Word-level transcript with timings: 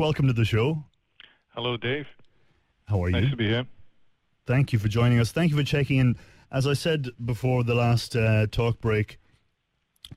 Welcome 0.00 0.26
to 0.26 0.32
the 0.32 0.44
show. 0.44 0.82
Hello, 1.50 1.76
Dave. 1.76 2.08
How 2.86 3.04
are 3.04 3.10
nice 3.10 3.20
you? 3.20 3.26
Nice 3.26 3.30
to 3.30 3.36
be 3.36 3.46
here. 3.46 3.64
Thank 4.44 4.72
you 4.72 4.80
for 4.80 4.88
joining 4.88 5.20
us. 5.20 5.30
Thank 5.30 5.52
you 5.52 5.56
for 5.56 5.62
checking 5.62 5.98
in. 5.98 6.16
As 6.50 6.66
I 6.66 6.72
said 6.72 7.10
before 7.24 7.62
the 7.62 7.76
last 7.76 8.16
uh, 8.16 8.48
talk 8.48 8.80
break, 8.80 9.20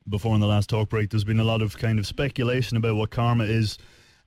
before 0.09 0.33
in 0.33 0.41
the 0.41 0.47
last 0.47 0.71
talk 0.71 0.89
break, 0.89 1.11
there's 1.11 1.23
been 1.23 1.39
a 1.39 1.43
lot 1.43 1.61
of 1.61 1.77
kind 1.77 1.99
of 1.99 2.07
speculation 2.07 2.75
about 2.75 2.95
what 2.95 3.11
karma 3.11 3.43
is. 3.43 3.77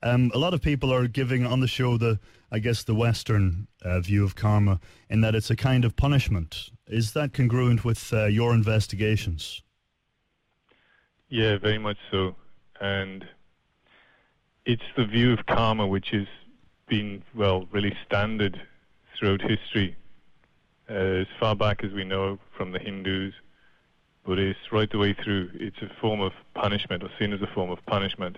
Um, 0.01 0.31
a 0.33 0.37
lot 0.37 0.53
of 0.53 0.61
people 0.61 0.93
are 0.93 1.05
giving 1.07 1.45
on 1.45 1.59
the 1.59 1.67
show 1.67 1.97
the, 1.97 2.17
I 2.49 2.59
guess, 2.59 2.85
the 2.85 2.95
Western 2.95 3.67
uh, 3.83 3.99
view 3.99 4.23
of 4.23 4.35
karma 4.35 4.79
in 5.09 5.19
that 5.19 5.35
it's 5.35 5.49
a 5.49 5.57
kind 5.57 5.83
of 5.83 5.97
punishment. 5.97 6.69
Is 6.87 7.11
that 7.11 7.33
congruent 7.33 7.83
with 7.83 8.13
uh, 8.13 8.27
your 8.27 8.53
investigations? 8.53 9.61
Yeah, 11.27 11.57
very 11.57 11.77
much 11.77 11.97
so. 12.09 12.37
And 12.79 13.25
it's 14.65 14.83
the 14.95 15.05
view 15.05 15.33
of 15.33 15.45
karma 15.45 15.87
which 15.87 16.09
has 16.09 16.27
been, 16.87 17.23
well, 17.33 17.67
really 17.71 17.95
standard 18.05 18.61
throughout 19.17 19.41
history. 19.41 19.95
Uh, 20.89 20.93
as 20.93 21.27
far 21.39 21.55
back 21.55 21.83
as 21.83 21.91
we 21.93 22.03
know 22.03 22.37
from 22.55 22.71
the 22.71 22.79
Hindus, 22.79 23.33
Buddhists, 24.23 24.71
right 24.71 24.89
the 24.91 24.97
way 24.97 25.13
through, 25.13 25.49
it's 25.55 25.81
a 25.81 25.89
form 25.99 26.21
of 26.21 26.33
punishment 26.53 27.01
or 27.01 27.09
seen 27.17 27.33
as 27.33 27.41
a 27.41 27.47
form 27.47 27.71
of 27.71 27.83
punishment. 27.85 28.37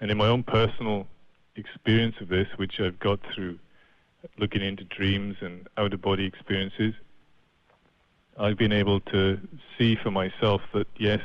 And 0.00 0.10
in 0.10 0.18
my 0.18 0.26
own 0.26 0.42
personal 0.42 1.06
experience 1.56 2.16
of 2.20 2.28
this, 2.28 2.48
which 2.56 2.80
I've 2.80 2.98
got 2.98 3.20
through 3.34 3.58
looking 4.38 4.62
into 4.62 4.84
dreams 4.84 5.36
and 5.40 5.66
out 5.78 5.94
of 5.94 6.02
body 6.02 6.26
experiences, 6.26 6.94
I've 8.38 8.58
been 8.58 8.72
able 8.72 9.00
to 9.00 9.38
see 9.78 9.96
for 9.96 10.10
myself 10.10 10.60
that 10.74 10.86
yes, 10.98 11.20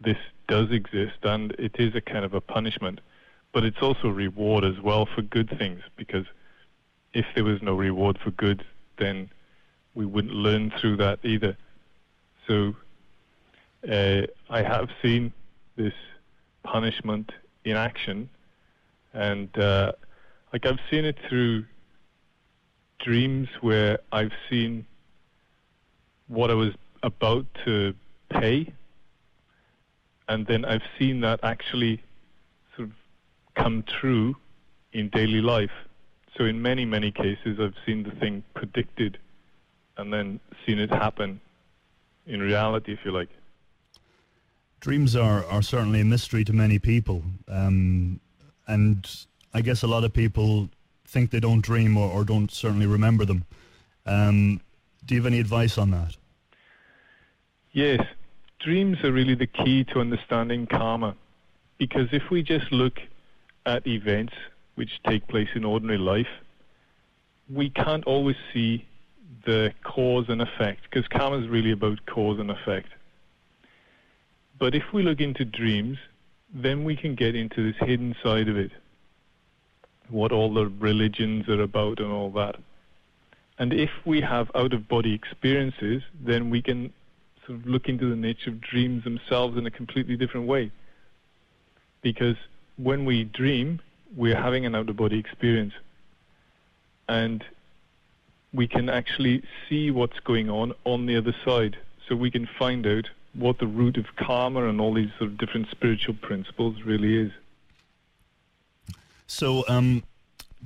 this 0.00 0.16
does 0.48 0.70
exist 0.70 1.18
and 1.22 1.52
it 1.52 1.76
is 1.78 1.94
a 1.94 2.00
kind 2.00 2.24
of 2.24 2.34
a 2.34 2.40
punishment 2.40 3.00
but 3.52 3.64
it's 3.64 3.82
also 3.82 4.08
reward 4.08 4.64
as 4.64 4.80
well 4.80 5.06
for 5.14 5.22
good 5.22 5.48
things 5.58 5.80
because 5.96 6.26
if 7.12 7.26
there 7.34 7.44
was 7.44 7.60
no 7.62 7.74
reward 7.74 8.18
for 8.22 8.30
good, 8.32 8.64
then 8.98 9.28
we 9.94 10.06
wouldn't 10.06 10.34
learn 10.34 10.72
through 10.80 10.96
that 10.96 11.18
either. 11.24 11.56
So 12.46 12.74
uh, 13.90 14.22
I 14.48 14.62
have 14.62 14.88
seen 15.02 15.32
this 15.76 15.94
punishment 16.62 17.32
in 17.64 17.76
action, 17.76 18.28
and 19.12 19.56
uh, 19.58 19.92
like 20.52 20.66
I've 20.66 20.78
seen 20.90 21.04
it 21.04 21.16
through 21.28 21.64
dreams 23.00 23.48
where 23.60 23.98
I've 24.12 24.32
seen 24.48 24.86
what 26.28 26.50
I 26.50 26.54
was 26.54 26.74
about 27.02 27.46
to 27.64 27.94
pay, 28.30 28.72
and 30.28 30.46
then 30.46 30.64
I've 30.64 30.82
seen 30.98 31.20
that 31.22 31.40
actually 31.42 32.02
come 33.54 33.84
true 34.00 34.36
in 34.92 35.08
daily 35.10 35.40
life. 35.40 35.70
So 36.36 36.44
in 36.44 36.60
many, 36.62 36.84
many 36.84 37.10
cases, 37.10 37.58
I've 37.60 37.74
seen 37.84 38.02
the 38.02 38.12
thing 38.12 38.42
predicted 38.54 39.18
and 39.96 40.12
then 40.12 40.40
seen 40.66 40.78
it 40.78 40.90
happen 40.90 41.40
in 42.26 42.40
reality, 42.40 42.92
if 42.92 43.00
you 43.04 43.12
like. 43.12 43.28
Dreams 44.80 45.14
are, 45.14 45.44
are 45.46 45.62
certainly 45.62 46.00
a 46.00 46.04
mystery 46.04 46.44
to 46.44 46.52
many 46.52 46.78
people. 46.78 47.22
Um, 47.48 48.20
and 48.66 49.06
I 49.52 49.60
guess 49.60 49.82
a 49.82 49.86
lot 49.86 50.04
of 50.04 50.12
people 50.12 50.70
think 51.06 51.30
they 51.30 51.40
don't 51.40 51.60
dream 51.60 51.96
or, 51.96 52.10
or 52.10 52.24
don't 52.24 52.50
certainly 52.50 52.86
remember 52.86 53.24
them. 53.24 53.44
Um, 54.06 54.60
do 55.04 55.14
you 55.14 55.20
have 55.20 55.26
any 55.26 55.40
advice 55.40 55.76
on 55.76 55.90
that? 55.90 56.16
Yes. 57.72 58.00
Dreams 58.60 58.98
are 59.04 59.12
really 59.12 59.34
the 59.34 59.46
key 59.46 59.84
to 59.84 60.00
understanding 60.00 60.66
karma. 60.66 61.14
Because 61.78 62.08
if 62.12 62.30
we 62.30 62.42
just 62.42 62.70
look 62.72 63.00
at 63.66 63.86
events 63.86 64.32
which 64.74 65.02
take 65.06 65.26
place 65.28 65.48
in 65.54 65.64
ordinary 65.64 65.98
life, 65.98 66.28
we 67.48 67.70
can't 67.70 68.04
always 68.04 68.36
see 68.52 68.86
the 69.44 69.72
cause 69.84 70.26
and 70.28 70.42
effect 70.42 70.82
because 70.84 71.06
karma 71.08 71.38
is 71.38 71.48
really 71.48 71.72
about 71.72 71.98
cause 72.06 72.38
and 72.38 72.50
effect. 72.50 72.88
But 74.58 74.74
if 74.74 74.84
we 74.92 75.02
look 75.02 75.20
into 75.20 75.44
dreams, 75.44 75.98
then 76.52 76.84
we 76.84 76.96
can 76.96 77.14
get 77.14 77.34
into 77.34 77.72
this 77.72 77.80
hidden 77.80 78.14
side 78.22 78.48
of 78.48 78.56
it, 78.56 78.70
what 80.08 80.32
all 80.32 80.52
the 80.52 80.66
religions 80.66 81.48
are 81.48 81.62
about 81.62 81.98
and 82.00 82.12
all 82.12 82.30
that. 82.32 82.56
And 83.58 83.72
if 83.72 83.90
we 84.04 84.20
have 84.20 84.50
out 84.54 84.72
of 84.72 84.88
body 84.88 85.14
experiences, 85.14 86.02
then 86.20 86.50
we 86.50 86.62
can 86.62 86.92
sort 87.46 87.58
of 87.58 87.66
look 87.66 87.88
into 87.88 88.08
the 88.08 88.16
nature 88.16 88.50
of 88.50 88.60
dreams 88.60 89.04
themselves 89.04 89.56
in 89.56 89.66
a 89.66 89.70
completely 89.70 90.16
different 90.16 90.46
way. 90.46 90.72
Because 92.02 92.36
when 92.76 93.04
we 93.04 93.24
dream, 93.24 93.80
we're 94.16 94.40
having 94.40 94.66
an 94.66 94.74
out 94.74 94.88
of 94.88 94.96
body 94.96 95.18
experience. 95.18 95.74
And 97.08 97.44
we 98.52 98.66
can 98.66 98.88
actually 98.88 99.42
see 99.68 99.90
what's 99.90 100.18
going 100.20 100.50
on 100.50 100.72
on 100.84 101.06
the 101.06 101.16
other 101.16 101.34
side. 101.44 101.76
So 102.08 102.16
we 102.16 102.30
can 102.30 102.48
find 102.58 102.86
out 102.86 103.08
what 103.34 103.58
the 103.58 103.66
root 103.66 103.96
of 103.96 104.06
karma 104.16 104.68
and 104.68 104.80
all 104.80 104.94
these 104.94 105.10
sort 105.18 105.30
of 105.30 105.38
different 105.38 105.68
spiritual 105.70 106.14
principles 106.14 106.82
really 106.82 107.16
is. 107.16 107.32
So, 109.26 109.64
um, 109.68 110.02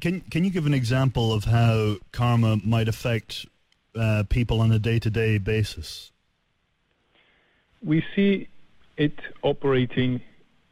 can 0.00 0.22
can 0.22 0.44
you 0.44 0.50
give 0.50 0.64
an 0.64 0.72
example 0.74 1.32
of 1.32 1.44
how 1.44 1.96
karma 2.12 2.58
might 2.64 2.88
affect 2.88 3.46
uh, 3.94 4.24
people 4.28 4.60
on 4.60 4.72
a 4.72 4.78
day 4.78 4.98
to 4.98 5.10
day 5.10 5.36
basis? 5.38 6.10
We 7.82 8.02
see 8.16 8.48
it 8.96 9.18
operating 9.42 10.22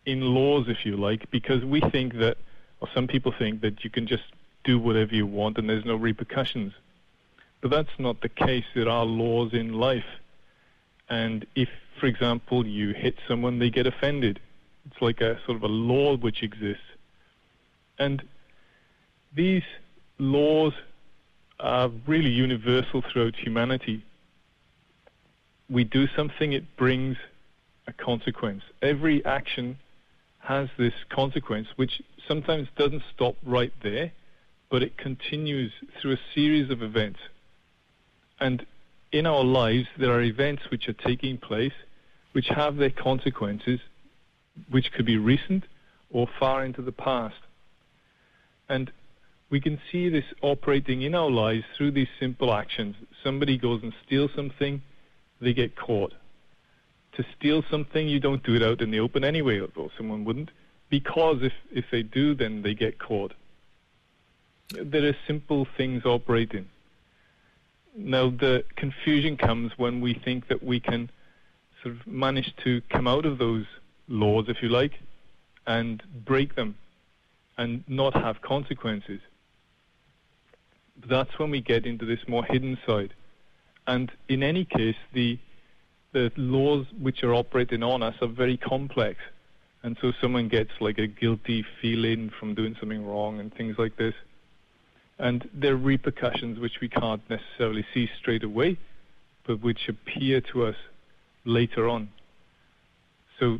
in 0.06 0.20
laws, 0.20 0.66
if 0.68 0.84
you 0.84 0.96
like, 0.96 1.30
because 1.30 1.64
we 1.64 1.80
think 1.80 2.14
that, 2.14 2.36
or 2.80 2.88
some 2.94 3.06
people 3.06 3.32
think 3.38 3.60
that 3.60 3.84
you 3.84 3.90
can 3.90 4.06
just 4.06 4.24
do 4.64 4.78
whatever 4.78 5.14
you 5.14 5.26
want 5.26 5.58
and 5.58 5.68
there's 5.68 5.84
no 5.84 5.96
repercussions. 5.96 6.72
But 7.60 7.70
that's 7.70 7.98
not 7.98 8.20
the 8.20 8.28
case. 8.28 8.64
There 8.74 8.88
are 8.88 9.04
laws 9.04 9.52
in 9.52 9.74
life. 9.74 10.04
And 11.08 11.46
if, 11.54 11.68
for 12.00 12.06
example, 12.06 12.66
you 12.66 12.92
hit 12.92 13.16
someone, 13.28 13.58
they 13.58 13.70
get 13.70 13.86
offended. 13.86 14.40
It's 14.86 15.00
like 15.00 15.20
a 15.20 15.38
sort 15.46 15.56
of 15.56 15.62
a 15.62 15.68
law 15.68 16.16
which 16.16 16.42
exists. 16.42 16.82
And 17.98 18.22
these 19.34 19.62
laws 20.18 20.72
are 21.60 21.88
really 22.06 22.30
universal 22.30 23.02
throughout 23.02 23.36
humanity. 23.36 24.04
We 25.70 25.84
do 25.84 26.08
something, 26.16 26.52
it 26.52 26.76
brings 26.76 27.16
a 27.86 27.92
consequence. 27.92 28.62
Every 28.82 29.24
action 29.24 29.78
has 30.42 30.68
this 30.76 30.92
consequence, 31.08 31.68
which 31.76 32.02
sometimes 32.26 32.68
doesn't 32.76 33.02
stop 33.14 33.36
right 33.44 33.72
there, 33.82 34.12
but 34.70 34.82
it 34.82 34.98
continues 34.98 35.72
through 36.00 36.12
a 36.12 36.20
series 36.34 36.70
of 36.70 36.82
events. 36.82 37.20
And 38.40 38.66
in 39.12 39.26
our 39.26 39.44
lives, 39.44 39.86
there 39.98 40.10
are 40.10 40.22
events 40.22 40.62
which 40.70 40.88
are 40.88 40.94
taking 40.94 41.38
place 41.38 41.72
which 42.32 42.48
have 42.48 42.76
their 42.76 42.90
consequences, 42.90 43.78
which 44.70 44.90
could 44.92 45.06
be 45.06 45.18
recent 45.18 45.64
or 46.10 46.26
far 46.40 46.64
into 46.64 46.82
the 46.82 46.92
past. 46.92 47.36
And 48.68 48.90
we 49.50 49.60
can 49.60 49.78
see 49.90 50.08
this 50.08 50.24
operating 50.40 51.02
in 51.02 51.14
our 51.14 51.30
lives 51.30 51.64
through 51.76 51.90
these 51.92 52.08
simple 52.18 52.52
actions. 52.52 52.96
Somebody 53.22 53.58
goes 53.58 53.82
and 53.82 53.92
steals 54.06 54.30
something, 54.34 54.82
they 55.40 55.52
get 55.52 55.76
caught 55.76 56.14
to 57.12 57.24
steal 57.36 57.62
something, 57.70 58.08
you 58.08 58.20
don't 58.20 58.42
do 58.42 58.54
it 58.54 58.62
out 58.62 58.80
in 58.80 58.90
the 58.90 59.00
open 59.00 59.24
anyway, 59.24 59.60
or 59.60 59.90
someone 59.96 60.24
wouldn't, 60.24 60.50
because 60.88 61.42
if, 61.42 61.52
if 61.70 61.84
they 61.90 62.02
do, 62.02 62.34
then 62.34 62.62
they 62.62 62.74
get 62.74 62.98
caught. 62.98 63.34
There 64.70 65.06
are 65.06 65.16
simple 65.26 65.66
things 65.76 66.04
operating. 66.06 66.68
Now, 67.94 68.30
the 68.30 68.64
confusion 68.76 69.36
comes 69.36 69.72
when 69.76 70.00
we 70.00 70.14
think 70.14 70.48
that 70.48 70.62
we 70.62 70.80
can 70.80 71.10
sort 71.82 71.96
of 71.96 72.06
manage 72.06 72.54
to 72.64 72.80
come 72.88 73.06
out 73.06 73.26
of 73.26 73.38
those 73.38 73.66
laws, 74.08 74.46
if 74.48 74.62
you 74.62 74.70
like, 74.70 74.92
and 75.66 76.02
break 76.24 76.54
them 76.54 76.76
and 77.58 77.84
not 77.86 78.14
have 78.14 78.40
consequences. 78.40 79.20
That's 81.06 81.38
when 81.38 81.50
we 81.50 81.60
get 81.60 81.84
into 81.84 82.06
this 82.06 82.20
more 82.26 82.44
hidden 82.44 82.78
side. 82.86 83.12
And 83.86 84.10
in 84.28 84.42
any 84.42 84.64
case, 84.64 84.96
the 85.12 85.38
the 86.12 86.30
laws 86.36 86.86
which 87.00 87.22
are 87.22 87.34
operating 87.34 87.82
on 87.82 88.02
us 88.02 88.14
are 88.20 88.28
very 88.28 88.56
complex. 88.56 89.18
And 89.82 89.96
so 90.00 90.12
someone 90.20 90.48
gets 90.48 90.70
like 90.80 90.98
a 90.98 91.06
guilty 91.06 91.64
feeling 91.80 92.30
from 92.38 92.54
doing 92.54 92.76
something 92.78 93.04
wrong 93.04 93.40
and 93.40 93.52
things 93.52 93.76
like 93.78 93.96
this. 93.96 94.14
And 95.18 95.48
there 95.52 95.72
are 95.72 95.76
repercussions 95.76 96.58
which 96.58 96.80
we 96.80 96.88
can't 96.88 97.22
necessarily 97.28 97.84
see 97.92 98.08
straight 98.18 98.44
away, 98.44 98.78
but 99.46 99.62
which 99.62 99.88
appear 99.88 100.40
to 100.52 100.66
us 100.66 100.76
later 101.44 101.88
on. 101.88 102.10
So, 103.40 103.58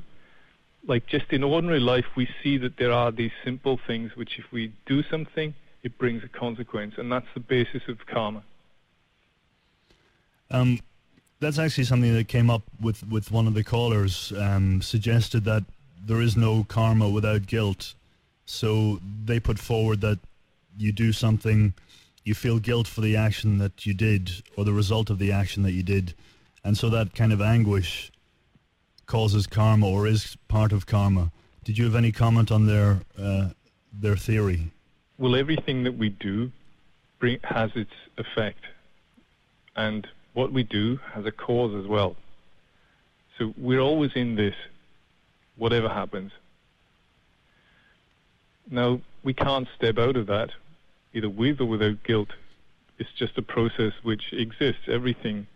like 0.87 1.07
just 1.07 1.27
in 1.31 1.43
ordinary 1.43 1.81
life, 1.81 2.05
we 2.17 2.29
see 2.43 2.59
that 2.59 2.77
there 2.77 2.93
are 2.93 3.13
these 3.13 3.31
simple 3.45 3.79
things 3.87 4.13
which, 4.17 4.39
if 4.39 4.45
we 4.53 4.73
do 4.87 5.03
something, 5.05 5.55
it 5.83 5.99
brings 5.99 6.23
a 6.25 6.29
consequence, 6.29 6.95
and 6.99 7.11
that's 7.11 7.27
the 7.35 7.41
basis 7.41 7.83
of 7.89 7.99
karma. 8.07 8.43
Um, 10.51 10.81
that's 11.43 11.59
actually 11.59 11.85
something 11.85 12.15
that 12.15 12.29
came 12.29 12.49
up 12.49 12.63
with, 12.81 13.07
with 13.07 13.31
one 13.31 13.47
of 13.47 13.55
the 13.55 13.65
callers. 13.65 14.33
Um, 14.39 14.81
suggested 14.81 15.45
that 15.45 15.65
there 16.05 16.21
is 16.21 16.37
no 16.37 16.65
karma 16.65 17.09
without 17.11 17.47
guilt. 17.47 17.95
So 18.47 19.01
they 19.25 19.41
put 19.41 19.59
forward 19.59 20.01
that 20.01 20.19
you 20.79 20.93
do 20.93 21.13
something, 21.13 21.75
you 22.25 22.35
feel 22.35 22.59
guilt 22.59 22.87
for 22.87 23.01
the 23.01 23.17
action 23.17 23.59
that 23.59 23.85
you 23.85 23.93
did 23.93 24.31
or 24.57 24.65
the 24.65 24.73
result 24.73 25.11
of 25.11 25.19
the 25.19 25.33
action 25.33 25.63
that 25.65 25.73
you 25.73 25.83
did, 25.83 26.15
and 26.65 26.79
so 26.79 26.89
that 26.91 27.15
kind 27.15 27.33
of 27.33 27.41
anguish 27.41 28.13
causes 29.07 29.47
karma 29.47 29.87
or 29.87 30.07
is 30.07 30.37
part 30.49 30.73
of 30.73 30.87
karma. 30.87 31.33
Did 31.65 31.77
you 31.77 31.85
have 31.85 31.97
any 31.97 32.13
comment 32.13 32.51
on 32.51 32.67
their 32.67 33.01
uh, 33.21 33.51
their 33.93 34.17
theory? 34.17 34.71
Well, 35.19 35.37
everything 35.37 35.85
that 35.85 35.99
we 35.99 36.09
do 36.09 36.51
bring, 37.19 37.39
has 37.45 37.71
its 37.75 37.93
effect, 38.17 38.65
and 39.77 40.07
what 40.35 40.53
we 40.53 40.63
do 40.63 40.99
has 41.15 41.27
a 41.27 41.33
cause 41.33 41.75
as 41.83 41.89
well. 41.89 42.17
So 43.39 43.53
we're 43.57 43.81
always 43.81 44.11
in 44.15 44.37
this, 44.37 44.55
whatever 45.57 45.89
happens. 45.89 46.33
Now, 48.71 49.01
we 49.23 49.35
can't 49.35 49.69
step 49.77 49.99
out 49.99 50.17
of 50.17 50.27
that, 50.27 50.51
either 51.13 51.29
with 51.29 51.61
or 51.61 51.67
without 51.67 52.03
guilt. 52.05 52.29
It's 52.99 53.11
just 53.19 53.37
a 53.37 53.43
process 53.43 53.93
which 54.03 54.33
exists. 54.33 54.83
Everything 54.89 55.47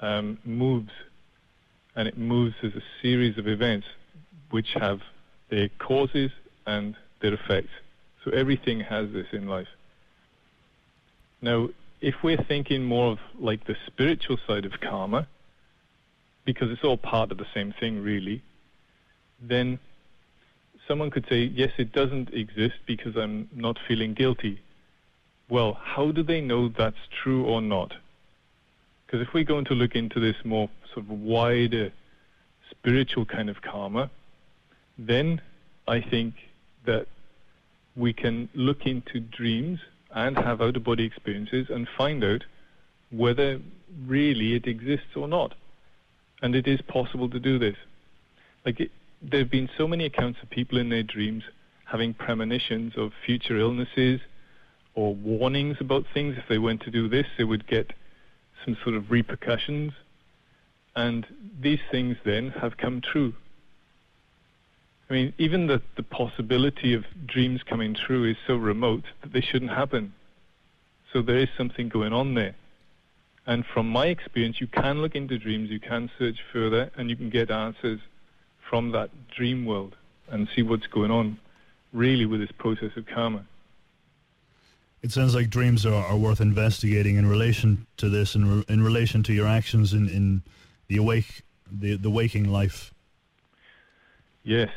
um, 0.00 0.38
moves, 0.44 0.92
and 1.96 2.06
it 2.06 2.18
moves 2.18 2.54
as 2.62 2.72
a 2.74 2.82
series 3.00 3.38
of 3.38 3.46
events 3.48 3.86
which 4.50 4.68
have 4.74 5.00
their 5.50 5.68
causes 5.78 6.30
and 6.66 6.94
their 7.20 7.34
effects. 7.34 7.70
So 8.24 8.30
everything 8.30 8.80
has 8.80 9.10
this 9.12 9.26
in 9.32 9.48
life. 9.48 9.68
Now, 11.40 11.70
if 12.02 12.16
we're 12.22 12.44
thinking 12.48 12.82
more 12.82 13.12
of 13.12 13.18
like 13.38 13.64
the 13.66 13.76
spiritual 13.86 14.36
side 14.46 14.64
of 14.64 14.72
karma, 14.80 15.28
because 16.44 16.70
it's 16.70 16.82
all 16.82 16.96
part 16.96 17.30
of 17.30 17.38
the 17.38 17.46
same 17.54 17.72
thing, 17.78 18.02
really, 18.02 18.42
then 19.40 19.78
someone 20.88 21.10
could 21.10 21.24
say, 21.28 21.44
yes, 21.44 21.70
it 21.78 21.92
doesn't 21.92 22.34
exist 22.34 22.74
because 22.86 23.16
I'm 23.16 23.48
not 23.54 23.78
feeling 23.86 24.14
guilty. 24.14 24.60
Well, 25.48 25.78
how 25.80 26.10
do 26.10 26.24
they 26.24 26.40
know 26.40 26.68
that's 26.68 26.96
true 27.22 27.44
or 27.44 27.62
not? 27.62 27.94
Because 29.06 29.24
if 29.26 29.32
we're 29.32 29.44
going 29.44 29.66
to 29.66 29.74
look 29.74 29.94
into 29.94 30.18
this 30.18 30.36
more 30.44 30.68
sort 30.92 31.06
of 31.06 31.10
wider 31.10 31.92
spiritual 32.70 33.26
kind 33.26 33.48
of 33.48 33.62
karma, 33.62 34.10
then 34.98 35.40
I 35.86 36.00
think 36.00 36.34
that 36.84 37.06
we 37.94 38.12
can 38.12 38.48
look 38.54 38.86
into 38.86 39.20
dreams 39.20 39.78
and 40.14 40.36
have 40.36 40.60
out 40.60 40.76
of 40.76 40.84
body 40.84 41.04
experiences 41.04 41.66
and 41.70 41.88
find 41.96 42.22
out 42.22 42.44
whether 43.10 43.60
really 44.06 44.54
it 44.54 44.66
exists 44.66 45.16
or 45.16 45.28
not. 45.28 45.54
And 46.42 46.54
it 46.54 46.66
is 46.66 46.80
possible 46.82 47.28
to 47.30 47.38
do 47.38 47.58
this. 47.58 47.76
Like 48.64 48.80
it, 48.80 48.90
there 49.22 49.40
have 49.40 49.50
been 49.50 49.68
so 49.78 49.86
many 49.86 50.04
accounts 50.04 50.40
of 50.42 50.50
people 50.50 50.78
in 50.78 50.88
their 50.88 51.02
dreams 51.02 51.44
having 51.84 52.14
premonitions 52.14 52.94
of 52.96 53.12
future 53.24 53.58
illnesses 53.58 54.20
or 54.94 55.14
warnings 55.14 55.76
about 55.80 56.04
things. 56.12 56.36
If 56.38 56.48
they 56.48 56.58
went 56.58 56.82
to 56.82 56.90
do 56.90 57.08
this, 57.08 57.26
they 57.38 57.44
would 57.44 57.66
get 57.66 57.92
some 58.64 58.76
sort 58.82 58.96
of 58.96 59.10
repercussions. 59.10 59.92
And 60.96 61.26
these 61.60 61.80
things 61.90 62.16
then 62.24 62.50
have 62.60 62.76
come 62.76 63.00
true. 63.00 63.34
I 65.12 65.14
mean, 65.14 65.34
even 65.36 65.66
the, 65.66 65.82
the 65.96 66.02
possibility 66.02 66.94
of 66.94 67.04
dreams 67.26 67.62
coming 67.62 67.92
true 67.92 68.24
is 68.24 68.38
so 68.46 68.56
remote 68.56 69.04
that 69.20 69.34
they 69.34 69.42
shouldn't 69.42 69.70
happen. 69.70 70.14
So 71.12 71.20
there 71.20 71.36
is 71.36 71.50
something 71.54 71.90
going 71.90 72.14
on 72.14 72.32
there. 72.32 72.54
And 73.46 73.66
from 73.66 73.90
my 73.90 74.06
experience, 74.06 74.58
you 74.58 74.68
can 74.68 75.02
look 75.02 75.14
into 75.14 75.38
dreams, 75.38 75.68
you 75.68 75.80
can 75.80 76.10
search 76.18 76.38
further, 76.50 76.90
and 76.96 77.10
you 77.10 77.16
can 77.16 77.28
get 77.28 77.50
answers 77.50 78.00
from 78.70 78.92
that 78.92 79.10
dream 79.28 79.66
world 79.66 79.96
and 80.30 80.48
see 80.56 80.62
what's 80.62 80.86
going 80.86 81.10
on 81.10 81.38
really 81.92 82.24
with 82.24 82.40
this 82.40 82.52
process 82.52 82.96
of 82.96 83.04
karma. 83.04 83.44
It 85.02 85.12
sounds 85.12 85.34
like 85.34 85.50
dreams 85.50 85.84
are, 85.84 86.06
are 86.06 86.16
worth 86.16 86.40
investigating 86.40 87.16
in 87.16 87.26
relation 87.26 87.86
to 87.98 88.08
this, 88.08 88.34
in, 88.34 88.60
re- 88.60 88.64
in 88.66 88.82
relation 88.82 89.22
to 89.24 89.34
your 89.34 89.46
actions 89.46 89.92
in, 89.92 90.08
in 90.08 90.42
the 90.88 90.96
awake, 90.96 91.42
the, 91.70 91.98
the 91.98 92.08
waking 92.08 92.48
life. 92.48 92.94
Yes, 94.44 94.70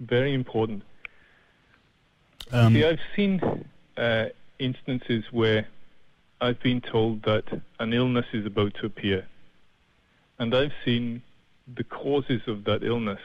very 0.00 0.34
important. 0.34 0.82
Um, 2.52 2.74
See, 2.74 2.84
I've 2.84 3.00
seen 3.14 3.40
uh, 3.96 4.26
instances 4.58 5.24
where 5.30 5.66
I've 6.40 6.60
been 6.60 6.80
told 6.80 7.22
that 7.24 7.44
an 7.78 7.92
illness 7.92 8.26
is 8.32 8.46
about 8.46 8.74
to 8.74 8.86
appear, 8.86 9.26
and 10.38 10.54
I've 10.54 10.72
seen 10.84 11.22
the 11.76 11.84
causes 11.84 12.40
of 12.46 12.64
that 12.64 12.82
illness, 12.82 13.20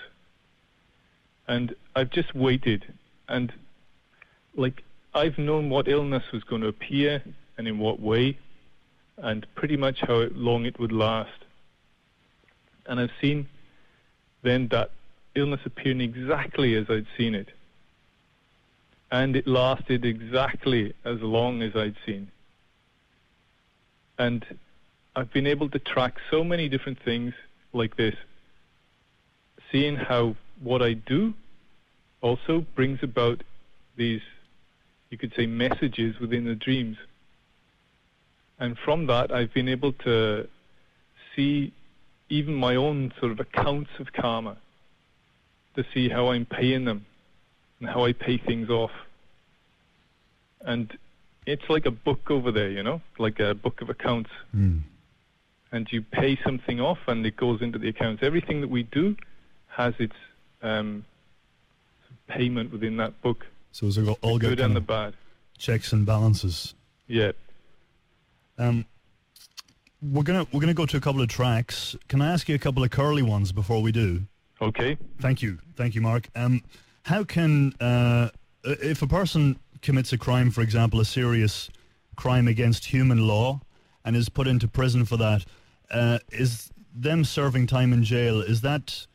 and 1.48 1.76
I've 1.96 2.10
just 2.10 2.36
waited, 2.36 2.92
and 3.30 3.54
like 4.56 4.84
I've 5.14 5.38
known 5.38 5.70
what 5.70 5.88
illness 5.88 6.24
was 6.34 6.44
going 6.44 6.62
to 6.64 6.68
appear 6.68 7.24
and 7.58 7.68
in 7.68 7.78
what 7.78 8.00
way, 8.00 8.38
and 9.18 9.46
pretty 9.56 9.78
much 9.78 10.02
how 10.02 10.28
long 10.34 10.66
it 10.66 10.80
would 10.80 10.92
last, 10.92 11.46
and 12.88 13.00
I've 13.00 13.12
seen 13.22 13.48
then 14.42 14.68
that 14.70 14.92
illness 15.36 15.62
appearing 15.66 16.02
exactly 16.02 16.76
as 16.76 16.86
I'd 16.90 17.08
seen 17.18 17.36
it. 17.36 17.50
And 19.12 19.36
it 19.36 19.48
lasted 19.48 20.06
exactly 20.06 20.94
as 21.06 21.22
long 21.22 21.62
as 21.62 21.76
I'd 21.76 21.96
seen. 22.06 22.30
And 24.18 24.46
I've 25.16 25.32
been 25.32 25.48
able 25.48 25.70
to 25.70 25.80
track 25.80 26.16
so 26.32 26.44
many 26.44 26.70
different 26.70 27.00
things 27.04 27.34
like 27.74 27.96
this, 27.98 28.16
seeing 29.72 29.96
how 29.96 30.36
what 30.62 30.82
I 30.82 30.94
do 30.94 31.34
also 32.22 32.66
brings 32.76 33.00
about 33.04 33.44
these, 33.96 34.22
you 35.10 35.18
could 35.18 35.34
say, 35.36 35.46
messages 35.46 36.20
within 36.20 36.46
the 36.46 36.56
dreams. 36.56 36.98
And 38.60 38.78
from 38.78 39.08
that, 39.08 39.32
I've 39.32 39.54
been 39.54 39.70
able 39.70 39.94
to 39.94 40.48
see 41.36 41.74
even 42.30 42.54
my 42.54 42.76
own 42.76 43.12
sort 43.20 43.32
of 43.32 43.40
accounts 43.40 43.90
of 44.00 44.14
karma 44.14 44.58
to 45.76 45.86
see 45.94 46.10
how 46.10 46.32
I'm 46.32 46.46
paying 46.46 46.86
them 46.86 47.06
and 47.80 47.90
how 47.90 48.06
I 48.06 48.14
pay 48.14 48.38
things 48.38 48.70
off. 48.70 48.92
And 50.62 50.96
it's 51.46 51.64
like 51.70 51.86
a 51.86 51.92
book 51.92 52.30
over 52.30 52.52
there, 52.52 52.70
you 52.70 52.84
know, 52.84 53.02
like 53.18 53.40
a 53.40 53.54
book 53.54 53.82
of 53.82 53.90
accounts. 53.90 54.30
Mm. 54.56 54.82
And 55.72 55.88
you 55.92 56.02
pay 56.02 56.40
something 56.44 56.80
off 56.80 57.00
and 57.08 57.26
it 57.26 57.36
goes 57.36 57.62
into 57.62 57.80
the 57.80 57.90
accounts. 57.90 58.22
Everything 58.24 58.62
that 58.62 58.70
we 58.70 58.84
do 58.84 59.16
has 59.68 59.94
its 60.00 60.16
um, 60.62 61.04
payment 62.28 62.72
within 62.72 62.98
that 62.98 63.22
book. 63.22 63.46
So 63.72 63.88
it's 63.88 63.98
all 63.98 64.38
the 64.38 64.50
good 64.50 64.60
and 64.60 64.76
the 64.76 64.82
bad. 64.82 65.16
Checks 65.58 65.92
and 65.92 66.06
balances. 66.06 66.76
Yeah. 67.08 67.32
Um, 68.58 68.86
we're 70.02 70.24
gonna 70.24 70.46
we're 70.52 70.60
gonna 70.60 70.74
go 70.74 70.86
to 70.86 70.98
a 70.98 71.02
couple 71.02 71.22
of 71.22 71.28
tracks. 71.28 71.96
Can 72.08 72.22
I 72.22 72.32
ask 72.32 72.48
you 72.48 72.56
a 72.56 72.60
couple 72.60 72.84
of 72.84 72.92
curly 72.92 73.24
ones 73.24 73.52
before 73.52 73.82
we 73.82 73.92
do? 73.92 74.24
Okay. 74.64 74.98
Thank 75.20 75.42
you. 75.42 75.60
Thank 75.76 75.94
you, 75.94 76.02
Mark. 76.02 76.30
Um, 76.36 76.64
how 77.04 77.26
can, 77.26 77.74
uh, 77.82 78.30
if 78.64 79.02
a 79.02 79.08
person 79.08 79.60
commits 79.82 80.14
a 80.14 80.18
crime, 80.18 80.52
for 80.52 80.62
example, 80.62 81.02
a 81.02 81.06
serious 81.06 81.70
crime 82.16 82.48
against 82.48 82.86
human 82.86 83.28
law, 83.28 83.60
and 84.06 84.16
is 84.16 84.30
put 84.30 84.48
into 84.48 84.68
prison 84.68 85.04
for 85.04 85.18
that, 85.18 85.46
uh, 85.92 86.20
is 86.32 86.72
them 86.96 87.26
serving 87.26 87.68
time 87.68 87.92
in 87.92 88.04
jail, 88.04 88.40
is 88.40 88.62
that 88.62 89.06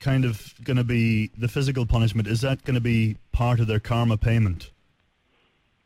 kind 0.00 0.24
of 0.26 0.54
going 0.64 0.76
to 0.76 0.84
be 0.84 1.30
the 1.36 1.48
physical 1.48 1.86
punishment? 1.86 2.28
Is 2.28 2.42
that 2.42 2.62
going 2.64 2.74
to 2.74 2.80
be 2.80 3.16
part 3.32 3.58
of 3.58 3.66
their 3.68 3.80
karma 3.80 4.18
payment? 4.18 4.70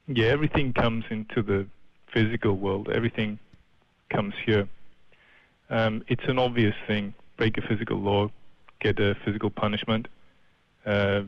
Yeah, 0.09 0.26
everything 0.26 0.73
comes 0.73 1.04
into 1.11 1.40
the 1.42 1.66
physical 2.12 2.54
world. 2.54 2.90
Everything 2.90 3.38
comes 4.11 4.35
here. 4.44 4.68
Um, 5.71 6.04
it's 6.09 6.25
an 6.26 6.38
obvious 6.38 6.75
thing. 6.87 7.14
Break 7.37 7.59
a 7.59 7.62
physical 7.62 7.99
law, 7.99 8.30
get 8.81 8.99
a 8.99 9.14
physical 9.25 9.50
punishment. 9.50 10.09
Uh, 10.85 11.23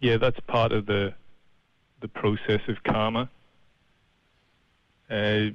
yeah, 0.00 0.16
that's 0.16 0.38
part 0.46 0.72
of 0.72 0.86
the 0.86 1.14
the 2.00 2.08
process 2.08 2.60
of 2.68 2.82
karma. 2.84 3.28
Uh, 5.10 5.50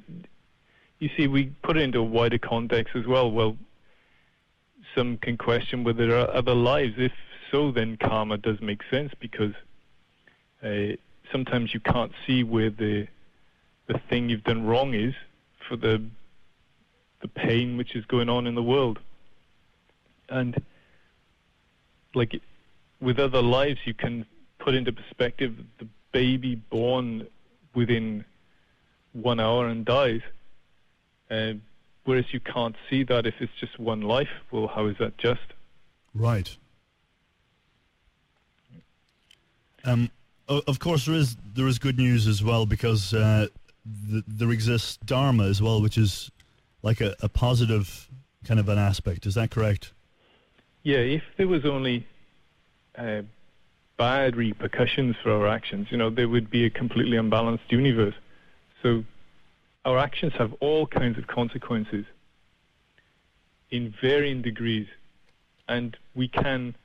you 0.99 1.09
see, 1.15 1.27
we 1.27 1.51
put 1.63 1.77
it 1.77 1.81
into 1.81 1.99
a 1.99 2.03
wider 2.03 2.37
context 2.37 2.95
as 2.95 3.05
well. 3.05 3.31
Well, 3.31 3.57
some 4.95 5.17
can 5.17 5.37
question 5.37 5.83
whether 5.83 6.07
there 6.07 6.17
are 6.17 6.35
other 6.35 6.55
lives. 6.55 6.93
If 6.97 7.11
so, 7.51 7.71
then 7.71 7.97
karma 7.97 8.37
does 8.37 8.59
make 8.61 8.81
sense 8.89 9.11
because 9.19 9.53
uh, 10.63 10.95
sometimes 11.31 11.73
you 11.73 11.79
can't 11.79 12.11
see 12.25 12.43
where 12.43 12.69
the 12.69 13.07
the 13.87 13.99
thing 14.09 14.29
you've 14.29 14.43
done 14.43 14.65
wrong 14.65 14.93
is 14.93 15.13
for 15.67 15.75
the 15.75 16.03
the 17.21 17.27
pain 17.27 17.77
which 17.77 17.95
is 17.95 18.05
going 18.05 18.29
on 18.29 18.47
in 18.47 18.55
the 18.55 18.63
world 18.63 18.99
and 20.31 20.61
like 22.15 22.41
with 22.99 23.19
other 23.19 23.41
lives, 23.41 23.79
you 23.85 23.93
can 23.93 24.25
put 24.59 24.73
into 24.75 24.91
perspective 24.91 25.55
the 25.79 25.87
baby 26.11 26.55
born 26.55 27.27
within 27.73 28.25
one 29.13 29.39
hour 29.39 29.67
and 29.67 29.85
dies. 29.85 30.21
Uh, 31.29 31.53
whereas 32.05 32.25
you 32.31 32.39
can't 32.39 32.75
see 32.89 33.03
that 33.03 33.25
if 33.25 33.35
it's 33.39 33.53
just 33.59 33.79
one 33.79 34.01
life. 34.01 34.29
Well, 34.51 34.67
how 34.67 34.87
is 34.87 34.97
that 34.99 35.17
just? 35.17 35.41
Right. 36.13 36.55
Um, 39.83 40.11
of 40.47 40.79
course, 40.79 41.05
there 41.05 41.15
is 41.15 41.37
there 41.55 41.67
is 41.67 41.79
good 41.79 41.97
news 41.97 42.27
as 42.27 42.43
well 42.43 42.65
because 42.65 43.13
uh, 43.13 43.47
th- 44.09 44.23
there 44.27 44.51
exists 44.51 44.97
dharma 44.97 45.45
as 45.45 45.61
well, 45.61 45.81
which 45.81 45.97
is 45.97 46.29
like 46.83 47.01
a, 47.01 47.15
a 47.21 47.29
positive 47.29 48.09
kind 48.43 48.59
of 48.59 48.67
an 48.67 48.77
aspect. 48.77 49.25
Is 49.25 49.35
that 49.35 49.49
correct? 49.49 49.93
Yeah, 50.83 50.97
if 50.97 51.21
there 51.37 51.47
was 51.47 51.65
only 51.65 52.07
uh, 52.97 53.21
bad 53.97 54.35
repercussions 54.35 55.15
for 55.21 55.31
our 55.31 55.47
actions, 55.47 55.87
you 55.91 55.97
know, 55.97 56.09
there 56.09 56.27
would 56.27 56.49
be 56.49 56.65
a 56.65 56.69
completely 56.71 57.17
unbalanced 57.17 57.71
universe. 57.71 58.15
So 58.81 59.03
our 59.85 59.99
actions 59.99 60.33
have 60.39 60.53
all 60.59 60.87
kinds 60.87 61.19
of 61.19 61.27
consequences 61.27 62.05
in 63.69 63.93
varying 64.01 64.41
degrees, 64.41 64.87
and 65.67 65.95
we 66.15 66.27
can 66.27 66.75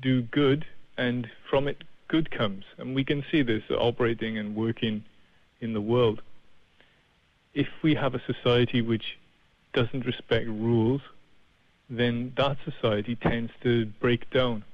do 0.00 0.22
good, 0.22 0.66
and 0.96 1.28
from 1.48 1.68
it, 1.68 1.84
good 2.08 2.30
comes. 2.30 2.64
And 2.78 2.96
we 2.96 3.04
can 3.04 3.24
see 3.30 3.42
this 3.42 3.62
operating 3.70 4.38
and 4.38 4.56
working 4.56 5.04
in 5.60 5.72
the 5.72 5.80
world. 5.80 6.20
If 7.54 7.68
we 7.82 7.94
have 7.94 8.14
a 8.14 8.22
society 8.26 8.82
which 8.82 9.18
doesn't 9.72 10.04
respect 10.04 10.48
rules, 10.48 11.00
then 11.88 12.32
that 12.36 12.56
society 12.64 13.16
tends 13.16 13.52
to 13.62 13.86
break 14.00 14.30
down. 14.30 14.64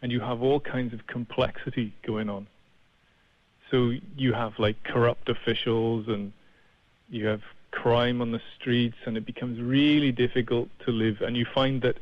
And 0.00 0.10
you 0.10 0.20
have 0.20 0.42
all 0.42 0.60
kinds 0.60 0.92
of 0.92 1.06
complexity 1.06 1.94
going 2.04 2.28
on. 2.28 2.46
So 3.70 3.92
you 4.16 4.32
have 4.32 4.58
like 4.58 4.82
corrupt 4.84 5.28
officials 5.28 6.06
and 6.08 6.32
you 7.08 7.26
have 7.26 7.40
crime 7.70 8.20
on 8.20 8.32
the 8.32 8.40
streets 8.58 8.96
and 9.06 9.16
it 9.16 9.24
becomes 9.24 9.60
really 9.60 10.12
difficult 10.12 10.68
to 10.84 10.92
live. 10.92 11.20
And 11.20 11.36
you 11.36 11.46
find 11.54 11.82
that 11.82 11.98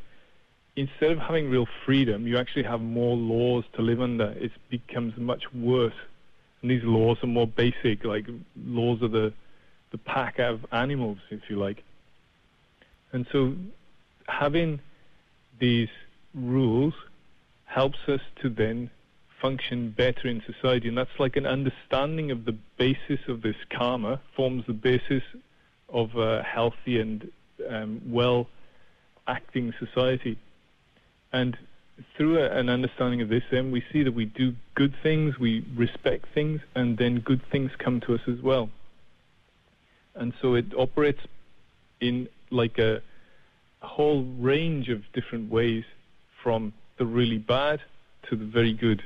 instead 0.75 1.11
of 1.11 1.19
having 1.19 1.49
real 1.49 1.67
freedom, 1.85 2.27
you 2.27 2.37
actually 2.37 2.63
have 2.63 2.81
more 2.81 3.15
laws 3.15 3.63
to 3.73 3.81
live 3.81 4.01
under. 4.01 4.31
It 4.31 4.51
becomes 4.69 5.17
much 5.17 5.43
worse. 5.53 5.93
And 6.61 6.69
these 6.69 6.83
laws 6.83 7.17
are 7.23 7.27
more 7.27 7.47
basic, 7.47 8.03
like 8.03 8.27
laws 8.65 9.01
of 9.01 9.11
the, 9.11 9.33
the 9.91 9.97
pack 9.97 10.39
of 10.39 10.65
animals, 10.71 11.17
if 11.29 11.41
you 11.49 11.57
like. 11.57 11.83
And 13.13 13.25
so 13.31 13.55
having 14.31 14.79
these 15.59 15.89
rules 16.33 16.93
helps 17.65 17.99
us 18.07 18.21
to 18.41 18.49
then 18.49 18.89
function 19.41 19.89
better 19.91 20.27
in 20.27 20.41
society. 20.45 20.87
And 20.87 20.97
that's 20.97 21.19
like 21.19 21.35
an 21.35 21.45
understanding 21.45 22.31
of 22.31 22.45
the 22.45 22.55
basis 22.77 23.19
of 23.27 23.41
this 23.41 23.55
karma 23.69 24.21
forms 24.35 24.65
the 24.67 24.73
basis 24.73 25.23
of 25.89 26.15
a 26.15 26.43
healthy 26.43 26.99
and 26.99 27.31
um, 27.69 28.01
well 28.07 28.47
acting 29.27 29.73
society. 29.79 30.37
And 31.33 31.57
through 32.15 32.43
an 32.43 32.69
understanding 32.69 33.21
of 33.21 33.29
this, 33.29 33.43
then 33.51 33.71
we 33.71 33.83
see 33.91 34.03
that 34.03 34.13
we 34.13 34.25
do 34.25 34.55
good 34.75 34.93
things, 35.03 35.39
we 35.39 35.65
respect 35.75 36.25
things, 36.33 36.61
and 36.75 36.97
then 36.97 37.19
good 37.19 37.41
things 37.51 37.71
come 37.77 37.99
to 38.01 38.15
us 38.15 38.21
as 38.27 38.41
well. 38.41 38.69
And 40.15 40.33
so 40.41 40.55
it 40.55 40.65
operates 40.77 41.21
in 41.99 42.27
like 42.49 42.77
a, 42.79 43.01
a 43.81 43.87
whole 43.87 44.23
range 44.39 44.89
of 44.89 45.03
different 45.13 45.51
ways 45.51 45.83
from 46.43 46.73
the 46.97 47.05
really 47.05 47.37
bad 47.37 47.81
to 48.29 48.35
the 48.35 48.45
very 48.45 48.73
good. 48.73 49.03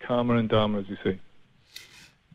Karma 0.00 0.36
and 0.36 0.48
Dharma, 0.48 0.80
as 0.80 0.88
you 0.88 0.96
say. 1.02 1.18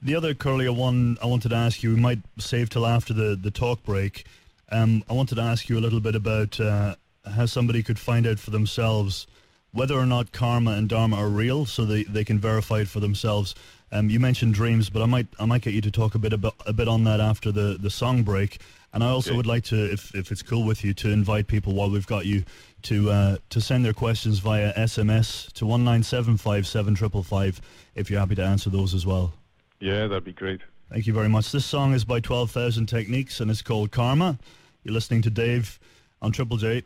The 0.02 0.16
other 0.16 0.34
Curlia 0.34 0.76
one 0.76 1.18
I 1.22 1.28
wanted 1.28 1.50
to 1.50 1.56
ask 1.56 1.84
you, 1.84 1.94
we 1.94 2.02
might 2.02 2.20
save 2.40 2.70
till 2.70 2.88
after 2.88 3.14
the, 3.14 3.38
the 3.40 3.52
talk 3.52 3.84
break. 3.84 4.26
Um, 4.72 5.04
I 5.10 5.14
wanted 5.14 5.36
to 5.36 5.42
ask 5.42 5.70
you 5.70 5.78
a 5.78 5.82
little 5.82 6.00
bit 6.00 6.16
about 6.16 6.60
uh, 6.60 6.96
how 7.26 7.46
somebody 7.46 7.84
could 7.84 8.00
find 8.00 8.26
out 8.26 8.40
for 8.40 8.50
themselves 8.50 9.28
whether 9.72 9.96
or 9.96 10.06
not 10.06 10.32
karma 10.32 10.72
and 10.72 10.90
dharma 10.90 11.18
are 11.18 11.30
real, 11.30 11.66
so 11.66 11.86
they, 11.86 12.04
they 12.04 12.24
can 12.24 12.40
verify 12.40 12.80
it 12.80 12.88
for 12.88 13.00
themselves. 13.00 13.56
Um, 13.92 14.10
you 14.10 14.20
mentioned 14.20 14.54
dreams, 14.54 14.90
but 14.90 15.02
I 15.02 15.06
might 15.06 15.28
I 15.40 15.46
might 15.46 15.62
get 15.62 15.74
you 15.74 15.82
to 15.82 15.92
talk 15.92 16.16
a 16.16 16.20
bit 16.20 16.34
about 16.34 16.56
a 16.66 16.74
bit 16.74 16.88
on 16.88 17.04
that 17.06 17.20
after 17.20 17.52
the, 17.52 17.78
the 17.80 17.90
song 17.90 18.24
break. 18.24 18.60
And 18.94 19.04
I 19.04 19.08
also 19.08 19.32
okay. 19.32 19.38
would 19.38 19.48
like 19.48 19.64
to, 19.66 19.90
if, 19.90 20.14
if 20.14 20.34
it's 20.34 20.42
cool 20.42 20.66
with 20.66 20.84
you, 20.84 20.94
to 20.96 21.10
invite 21.10 21.48
people 21.48 21.74
while 21.74 21.90
we've 21.90 22.08
got 22.08 22.26
you 22.26 22.44
to 22.84 23.10
uh, 23.10 23.38
to 23.50 23.62
send 23.62 23.86
their 23.86 23.94
questions 23.94 24.40
via 24.40 24.74
SMS 24.74 25.52
to 25.54 25.66
one 25.66 25.84
nine 25.84 26.04
seven 26.04 26.38
five 26.38 26.68
seven 26.68 26.96
triple 26.96 27.24
five 27.24 27.62
if 27.96 28.10
you're 28.10 28.20
happy 28.20 28.36
to 28.36 28.44
answer 28.44 28.70
those 28.70 28.94
as 28.94 29.06
well. 29.06 29.34
Yeah, 29.80 30.08
that'd 30.08 30.24
be 30.24 30.34
great. 30.34 30.62
Thank 30.90 31.08
you 31.08 31.14
very 31.14 31.30
much. 31.30 31.52
This 31.52 31.66
song 31.66 31.94
is 31.94 32.04
by 32.06 32.20
Twelve 32.20 32.52
Thousand 32.52 32.88
Techniques 32.88 33.40
and 33.40 33.50
it's 33.50 33.62
called 33.62 33.92
Karma. 33.92 34.38
You're 34.84 34.94
listening 34.94 35.22
to 35.24 35.30
Dave 35.30 35.80
on 36.22 36.32
Triple 36.32 36.58
J 36.58 36.84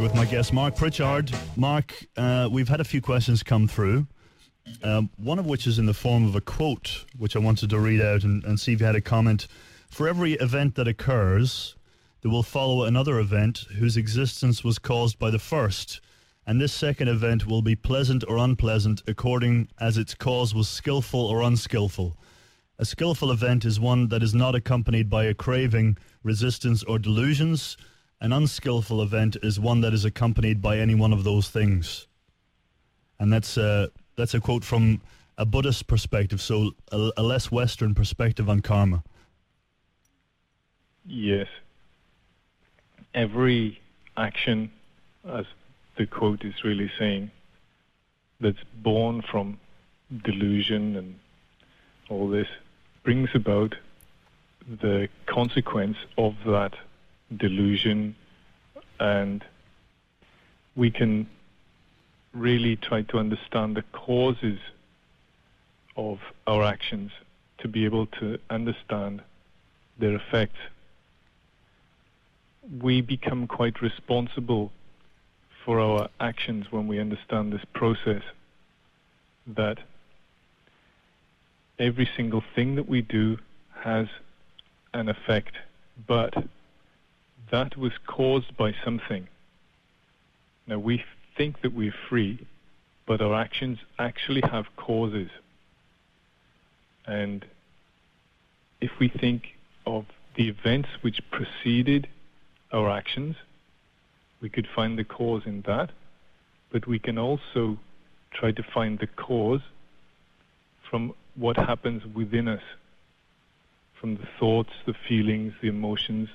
with 0.00 0.14
my 0.14 0.24
guest 0.24 0.52
Mark 0.52 0.76
Pritchard. 0.76 1.32
Mark, 1.56 1.94
uh, 2.16 2.48
we've 2.50 2.68
had 2.68 2.80
a 2.80 2.84
few 2.84 3.00
questions 3.00 3.42
come 3.42 3.66
through. 3.68 4.06
Um, 4.82 5.10
one 5.16 5.38
of 5.38 5.46
which 5.46 5.66
is 5.66 5.78
in 5.78 5.86
the 5.86 5.94
form 5.94 6.26
of 6.26 6.34
a 6.34 6.40
quote, 6.40 7.04
which 7.18 7.36
I 7.36 7.38
wanted 7.38 7.70
to 7.70 7.78
read 7.78 8.00
out 8.00 8.24
and, 8.24 8.44
and 8.44 8.58
see 8.58 8.72
if 8.72 8.80
you 8.80 8.86
had 8.86 8.96
a 8.96 9.00
comment. 9.00 9.46
For 9.88 10.08
every 10.08 10.34
event 10.34 10.74
that 10.74 10.88
occurs, 10.88 11.76
there 12.22 12.30
will 12.30 12.42
follow 12.42 12.84
another 12.84 13.18
event 13.18 13.66
whose 13.78 13.96
existence 13.96 14.64
was 14.64 14.78
caused 14.78 15.18
by 15.18 15.30
the 15.30 15.38
first, 15.38 16.00
and 16.46 16.60
this 16.60 16.72
second 16.72 17.08
event 17.08 17.46
will 17.46 17.62
be 17.62 17.76
pleasant 17.76 18.24
or 18.26 18.38
unpleasant 18.38 19.02
according 19.06 19.68
as 19.80 19.96
its 19.98 20.14
cause 20.14 20.54
was 20.54 20.68
skillful 20.68 21.20
or 21.20 21.42
unskillful. 21.42 22.16
A 22.78 22.84
skillful 22.84 23.30
event 23.30 23.64
is 23.64 23.78
one 23.78 24.08
that 24.08 24.22
is 24.22 24.34
not 24.34 24.54
accompanied 24.54 25.08
by 25.08 25.24
a 25.24 25.34
craving, 25.34 25.96
resistance, 26.22 26.82
or 26.82 26.98
delusions. 26.98 27.76
An 28.20 28.32
unskillful 28.32 29.02
event 29.02 29.36
is 29.42 29.60
one 29.60 29.80
that 29.82 29.92
is 29.92 30.04
accompanied 30.04 30.62
by 30.62 30.78
any 30.78 30.94
one 30.94 31.12
of 31.12 31.24
those 31.24 31.50
things. 31.50 32.06
And 33.18 33.32
that's 33.32 33.56
a, 33.56 33.90
that's 34.16 34.34
a 34.34 34.40
quote 34.40 34.64
from 34.64 35.00
a 35.36 35.44
Buddhist 35.44 35.86
perspective, 35.86 36.40
so 36.40 36.72
a, 36.92 37.10
a 37.16 37.22
less 37.22 37.50
Western 37.50 37.94
perspective 37.94 38.48
on 38.48 38.60
karma. 38.60 39.02
Yes, 41.06 41.48
every 43.14 43.80
action, 44.16 44.70
as 45.28 45.44
the 45.96 46.06
quote 46.06 46.44
is 46.44 46.64
really 46.64 46.90
saying, 46.98 47.30
that's 48.40 48.62
born 48.82 49.22
from 49.22 49.58
delusion 50.24 50.96
and 50.96 51.18
all 52.08 52.28
this 52.28 52.48
brings 53.02 53.30
about 53.34 53.74
the 54.80 55.08
consequence 55.26 55.96
of 56.16 56.34
that 56.46 56.74
delusion 57.36 58.14
and 59.00 59.44
we 60.76 60.90
can 60.90 61.28
really 62.32 62.76
try 62.76 63.02
to 63.02 63.18
understand 63.18 63.76
the 63.76 63.84
causes 63.92 64.58
of 65.96 66.18
our 66.46 66.64
actions 66.64 67.12
to 67.58 67.68
be 67.68 67.84
able 67.84 68.06
to 68.06 68.38
understand 68.50 69.22
their 69.98 70.14
effects. 70.16 70.58
We 72.82 73.00
become 73.00 73.46
quite 73.46 73.80
responsible 73.80 74.72
for 75.64 75.78
our 75.80 76.08
actions 76.20 76.66
when 76.70 76.88
we 76.88 76.98
understand 76.98 77.52
this 77.52 77.64
process 77.72 78.22
that 79.46 79.78
every 81.78 82.08
single 82.16 82.42
thing 82.54 82.74
that 82.76 82.88
we 82.88 83.02
do 83.02 83.38
has 83.80 84.06
an 84.92 85.08
effect, 85.08 85.54
but 86.06 86.34
that 87.50 87.76
was 87.76 87.92
caused 88.06 88.56
by 88.56 88.74
something. 88.84 89.28
Now 90.66 90.78
we 90.78 91.04
think 91.36 91.60
that 91.62 91.74
we're 91.74 91.94
free, 92.08 92.46
but 93.06 93.20
our 93.20 93.34
actions 93.34 93.78
actually 93.98 94.42
have 94.50 94.66
causes. 94.76 95.30
And 97.06 97.44
if 98.80 98.90
we 98.98 99.08
think 99.08 99.54
of 99.86 100.06
the 100.36 100.48
events 100.48 100.88
which 101.02 101.20
preceded 101.30 102.08
our 102.72 102.90
actions. 102.90 103.36
We 104.40 104.48
could 104.48 104.66
find 104.74 104.98
the 104.98 105.04
cause 105.04 105.42
in 105.46 105.62
that, 105.66 105.90
but 106.72 106.86
we 106.86 106.98
can 106.98 107.18
also 107.18 107.78
try 108.32 108.50
to 108.52 108.62
find 108.62 108.98
the 108.98 109.06
cause 109.06 109.60
from 110.90 111.14
what 111.36 111.56
happens 111.56 112.02
within 112.14 112.48
us, 112.48 112.62
from 114.00 114.16
the 114.16 114.28
thoughts, 114.38 114.70
the 114.86 114.94
feelings, 115.08 115.54
the 115.62 115.68
emotions, 115.68 116.28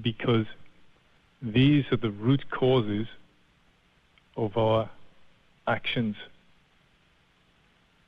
because 0.00 0.46
these 1.40 1.84
are 1.92 1.96
the 1.96 2.10
root 2.10 2.50
causes 2.50 3.06
of 4.36 4.56
our 4.56 4.90
actions. 5.66 6.16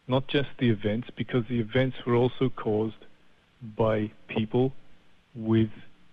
Not 0.09 0.27
just 0.29 0.49
the 0.59 0.71
events, 0.71 1.09
because 1.17 1.45
the 1.49 1.61
events 1.61 1.97
were 2.07 2.15
also 2.15 2.49
caused 2.49 3.05
by 3.77 4.11
people 4.29 4.73
with 5.35 5.71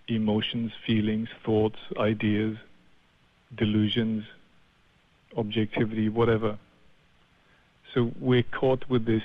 emotions, 0.08 0.72
feelings, 0.86 1.28
thoughts, 1.44 1.78
ideas, 1.98 2.56
delusions, 3.56 4.24
objectivity, 5.36 6.08
whatever. 6.08 6.58
So 7.92 8.12
we're 8.20 8.42
caught 8.42 8.88
with 8.88 9.06
this 9.06 9.22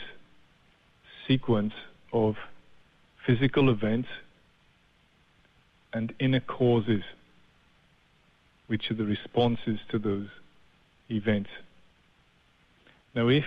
sequence 1.27 1.73
of 2.13 2.35
physical 3.25 3.69
events 3.69 4.09
and 5.93 6.13
inner 6.19 6.39
causes, 6.39 7.03
which 8.67 8.91
are 8.91 8.96
the 8.96 9.05
responses 9.05 9.79
to 9.89 10.00
those 10.00 10.27
events. 11.10 11.50
Now, 13.15 13.27
if 13.27 13.46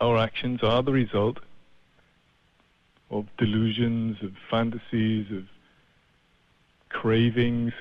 our 0.00 0.16
actions 0.16 0.62
are 0.62 0.82
the 0.82 0.92
result 0.92 1.38
of 3.10 3.26
delusions, 3.36 4.16
of 4.22 4.32
fantasies, 4.50 5.26
of 5.30 5.44
cravings, 6.88 7.72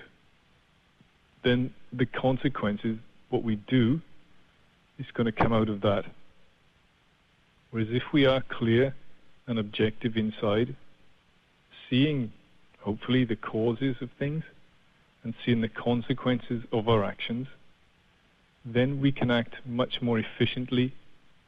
then 1.44 1.74
the 1.94 2.06
consequences, 2.06 2.98
what 3.30 3.44
we 3.44 3.56
do, 3.56 4.02
is 5.00 5.06
going 5.14 5.26
to 5.26 5.32
come 5.32 5.54
out 5.54 5.70
of 5.70 5.82
that. 5.82 6.06
Whereas 7.72 7.88
if 7.90 8.04
we 8.12 8.26
are 8.26 8.42
clear 8.42 8.94
and 9.48 9.58
objective 9.58 10.18
inside, 10.18 10.76
seeing 11.90 12.32
hopefully 12.82 13.26
the 13.26 13.36
causes 13.36 13.96
of 14.02 14.10
things 14.18 14.44
and 15.24 15.34
seeing 15.46 15.62
the 15.62 15.70
consequences 15.70 16.64
of 16.72 16.88
our 16.90 17.04
actions, 17.04 17.48
then 18.66 19.02
we 19.02 19.12
can 19.12 19.32
act 19.32 19.56
much 19.66 20.02
more 20.02 20.20
efficiently 20.20 20.94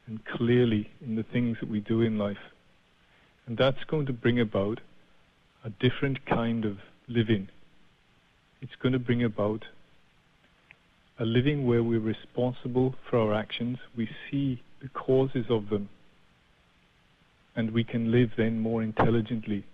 and 0.06 0.24
clearly 0.24 0.90
in 1.00 1.16
the 1.16 1.22
things 1.22 1.56
that 1.60 1.68
we 1.68 1.80
do 1.80 2.00
in 2.00 2.18
life. 2.18 2.52
And 3.46 3.56
that's 3.56 3.84
going 3.84 4.06
to 4.06 4.12
bring 4.12 4.40
about 4.40 4.80
a 5.64 5.70
different 5.70 6.24
kind 6.26 6.64
of 6.64 6.78
living. 7.08 7.48
It's 8.60 8.76
going 8.80 8.92
to 8.92 8.98
bring 8.98 9.22
about 9.22 9.64
a 11.18 11.24
living 11.24 11.66
where 11.66 11.82
we're 11.82 12.00
responsible 12.00 12.94
for 13.08 13.18
our 13.18 13.34
actions, 13.34 13.78
we 13.96 14.08
see 14.30 14.62
the 14.82 14.88
causes 14.88 15.46
of 15.48 15.68
them, 15.68 15.88
and 17.54 17.70
we 17.70 17.84
can 17.84 18.10
live 18.10 18.30
then 18.36 18.58
more 18.58 18.82
intelligently. 18.82 19.64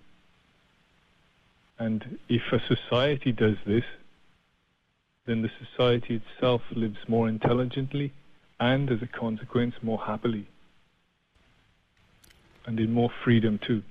And 1.81 2.19
if 2.29 2.43
a 2.53 2.61
society 2.69 3.33
does 3.33 3.57
this, 3.67 3.85
then 5.25 5.41
the 5.41 5.51
society 5.65 6.21
itself 6.23 6.61
lives 6.73 6.99
more 7.09 7.27
intelligently 7.27 8.13
and, 8.61 8.91
as 8.91 9.01
a 9.01 9.07
consequence, 9.07 9.75
more 9.83 9.99
happily 9.99 10.47
and 12.67 12.79
in 12.79 12.93
more 12.93 13.11
freedom 13.25 13.59
too. 13.67 13.83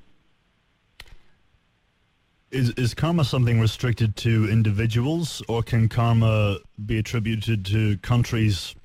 Is 2.52 2.70
is 2.72 2.94
karma 2.94 3.26
something 3.26 3.60
restricted 3.60 4.16
to 4.18 4.48
individuals, 4.50 5.42
or 5.48 5.64
can 5.64 5.90
karma 5.90 6.58
be 6.86 6.98
attributed 7.00 7.66
to 7.66 7.98
countries 7.98 8.76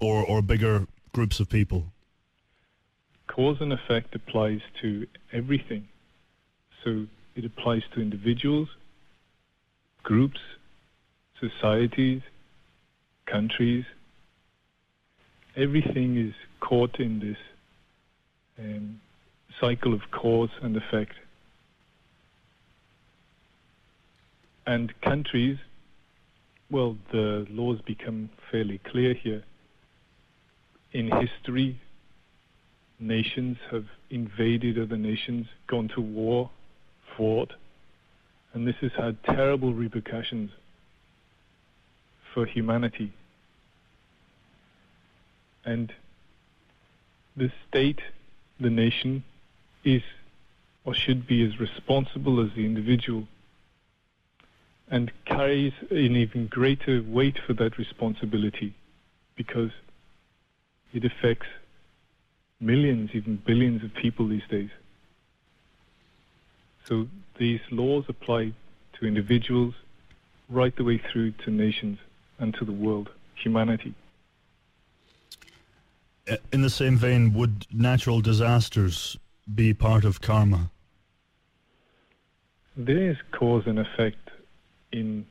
or 0.00 0.24
or 0.24 0.42
bigger 0.42 0.86
groups 1.12 1.40
of 1.40 1.48
people? 1.48 1.92
Cause 3.28 3.56
and 3.60 3.72
effect 3.72 4.14
applies 4.14 4.60
to 4.82 5.06
everything. 5.32 5.88
So 6.84 7.06
it 7.36 7.44
applies 7.44 7.82
to 7.94 8.00
individuals, 8.00 8.68
groups, 10.02 10.40
societies, 11.38 12.22
countries. 13.26 13.84
Everything 15.54 16.16
is 16.16 16.34
caught 16.60 16.98
in 16.98 17.20
this 17.20 17.36
um, 18.58 19.00
cycle 19.60 19.92
of 19.92 20.00
cause 20.10 20.50
and 20.62 20.76
effect. 20.76 21.12
And 24.66 24.92
countries, 25.02 25.58
well, 26.70 26.96
the 27.12 27.46
laws 27.50 27.78
become 27.86 28.30
fairly 28.50 28.80
clear 28.90 29.14
here. 29.14 29.44
In 30.92 31.10
history, 31.10 31.78
nations 32.98 33.58
have 33.70 33.84
invaded 34.10 34.78
other 34.78 34.96
nations, 34.96 35.46
gone 35.68 35.88
to 35.94 36.00
war, 36.00 36.50
fought, 37.16 37.52
and 38.52 38.66
this 38.66 38.76
has 38.80 38.92
had 38.92 39.22
terrible 39.24 39.74
repercussions 39.74 40.50
for 42.32 42.46
humanity. 42.46 43.12
And 45.64 45.92
the 47.36 47.50
state, 47.68 48.00
the 48.60 48.70
nation, 48.70 49.24
is 49.84 50.02
or 50.84 50.94
should 50.94 51.26
be 51.26 51.44
as 51.44 51.58
responsible 51.58 52.40
as 52.40 52.54
the 52.54 52.64
individual 52.64 53.26
and 54.88 55.10
carries 55.24 55.72
an 55.90 56.16
even 56.16 56.46
greater 56.46 57.02
weight 57.02 57.38
for 57.44 57.52
that 57.54 57.76
responsibility 57.76 58.74
because 59.34 59.72
it 60.94 61.04
affects 61.04 61.48
millions, 62.60 63.10
even 63.12 63.36
billions 63.44 63.82
of 63.82 63.92
people 63.94 64.28
these 64.28 64.46
days. 64.48 64.70
So 66.88 67.08
these 67.38 67.60
laws 67.70 68.04
apply 68.08 68.52
to 68.98 69.06
individuals 69.06 69.74
right 70.48 70.74
the 70.76 70.84
way 70.84 70.98
through 70.98 71.32
to 71.44 71.50
nations 71.50 71.98
and 72.38 72.54
to 72.54 72.64
the 72.64 72.72
world, 72.72 73.10
humanity. 73.34 73.94
In 76.52 76.62
the 76.62 76.70
same 76.70 76.96
vein, 76.96 77.32
would 77.34 77.66
natural 77.72 78.20
disasters 78.20 79.16
be 79.52 79.74
part 79.74 80.04
of 80.04 80.20
karma? 80.20 80.70
There 82.76 83.10
is 83.10 83.16
cause 83.32 83.64
and 83.66 83.78
effect 83.78 84.30
in 84.92 85.26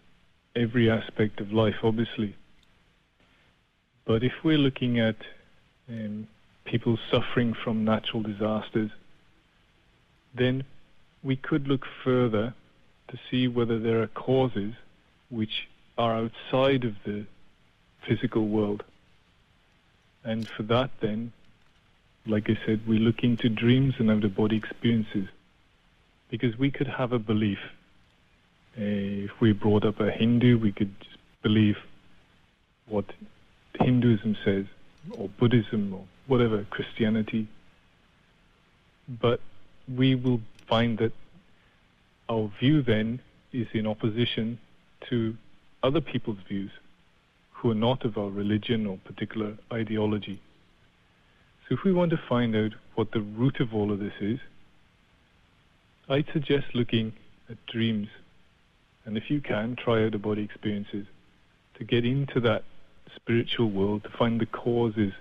every 0.55 0.89
aspect 0.89 1.39
of 1.41 1.51
life, 1.51 1.75
obviously. 1.83 2.35
But 4.05 4.23
if 4.23 4.33
we're 4.43 4.57
looking 4.57 4.99
at 4.99 5.17
um, 5.89 6.27
people 6.63 6.97
suffering 7.11 7.53
from 7.53 7.83
natural 7.83 8.23
disasters, 8.23 8.91
then 10.33 10.63
we 11.25 11.35
could 11.35 11.67
look 11.67 11.85
further 12.03 12.53
to 13.07 13.17
see 13.29 13.47
whether 13.47 13.79
there 13.79 14.01
are 14.03 14.07
causes 14.07 14.73
which 15.29 15.67
are 15.97 16.15
outside 16.15 16.85
of 16.85 16.93
the 17.03 17.25
physical 18.07 18.47
world. 18.47 18.83
And 20.23 20.47
for 20.47 20.63
that, 20.63 20.91
then, 21.01 21.33
like 22.27 22.47
I 22.49 22.57
said, 22.65 22.87
we 22.87 22.99
look 22.99 23.23
into 23.23 23.49
dreams 23.49 23.95
and 23.97 24.11
out 24.11 24.23
of 24.23 24.35
body 24.35 24.55
experiences. 24.55 25.27
Because 26.29 26.57
we 26.57 26.69
could 26.69 26.87
have 26.87 27.11
a 27.11 27.19
belief 27.19 27.59
uh, 28.77 29.25
if 29.27 29.31
we 29.39 29.53
brought 29.53 29.85
up 29.85 29.99
a 29.99 30.11
Hindu, 30.11 30.59
we 30.59 30.71
could 30.71 30.93
believe 31.41 31.77
what 32.87 33.05
Hinduism 33.79 34.37
says, 34.43 34.65
or 35.11 35.29
Buddhism, 35.29 35.93
or 35.93 36.03
whatever, 36.27 36.65
Christianity. 36.69 37.47
But 39.07 39.39
we 39.87 40.15
will 40.15 40.41
find 40.67 40.97
that 40.97 41.13
our 42.29 42.51
view 42.59 42.81
then 42.81 43.19
is 43.53 43.67
in 43.73 43.87
opposition 43.87 44.59
to 45.09 45.35
other 45.83 46.01
people's 46.01 46.39
views 46.47 46.71
who 47.51 47.71
are 47.71 47.75
not 47.75 48.03
of 48.05 48.17
our 48.17 48.29
religion 48.29 48.85
or 48.85 48.97
particular 49.05 49.53
ideology. 49.71 50.41
So 51.67 51.75
if 51.75 51.83
we 51.83 51.93
want 51.93 52.11
to 52.11 52.17
find 52.29 52.55
out 52.55 52.71
what 52.95 53.11
the 53.11 53.21
root 53.21 53.59
of 53.59 53.73
all 53.73 53.91
of 53.91 53.99
this 53.99 54.13
is, 54.19 54.39
I'd 56.09 56.27
suggest 56.33 56.75
looking 56.75 57.13
at 57.49 57.63
dreams 57.65 58.09
and 59.05 59.17
if 59.17 59.29
you 59.29 59.39
can, 59.39 59.75
try 59.75 60.03
out 60.03 60.11
the 60.13 60.17
body 60.17 60.43
experiences 60.43 61.05
to 61.75 61.83
get 61.83 62.05
into 62.05 62.39
that 62.41 62.63
spiritual 63.15 63.69
world, 63.69 64.03
to 64.03 64.09
find 64.09 64.41
the 64.41 64.47
causes 64.47 65.13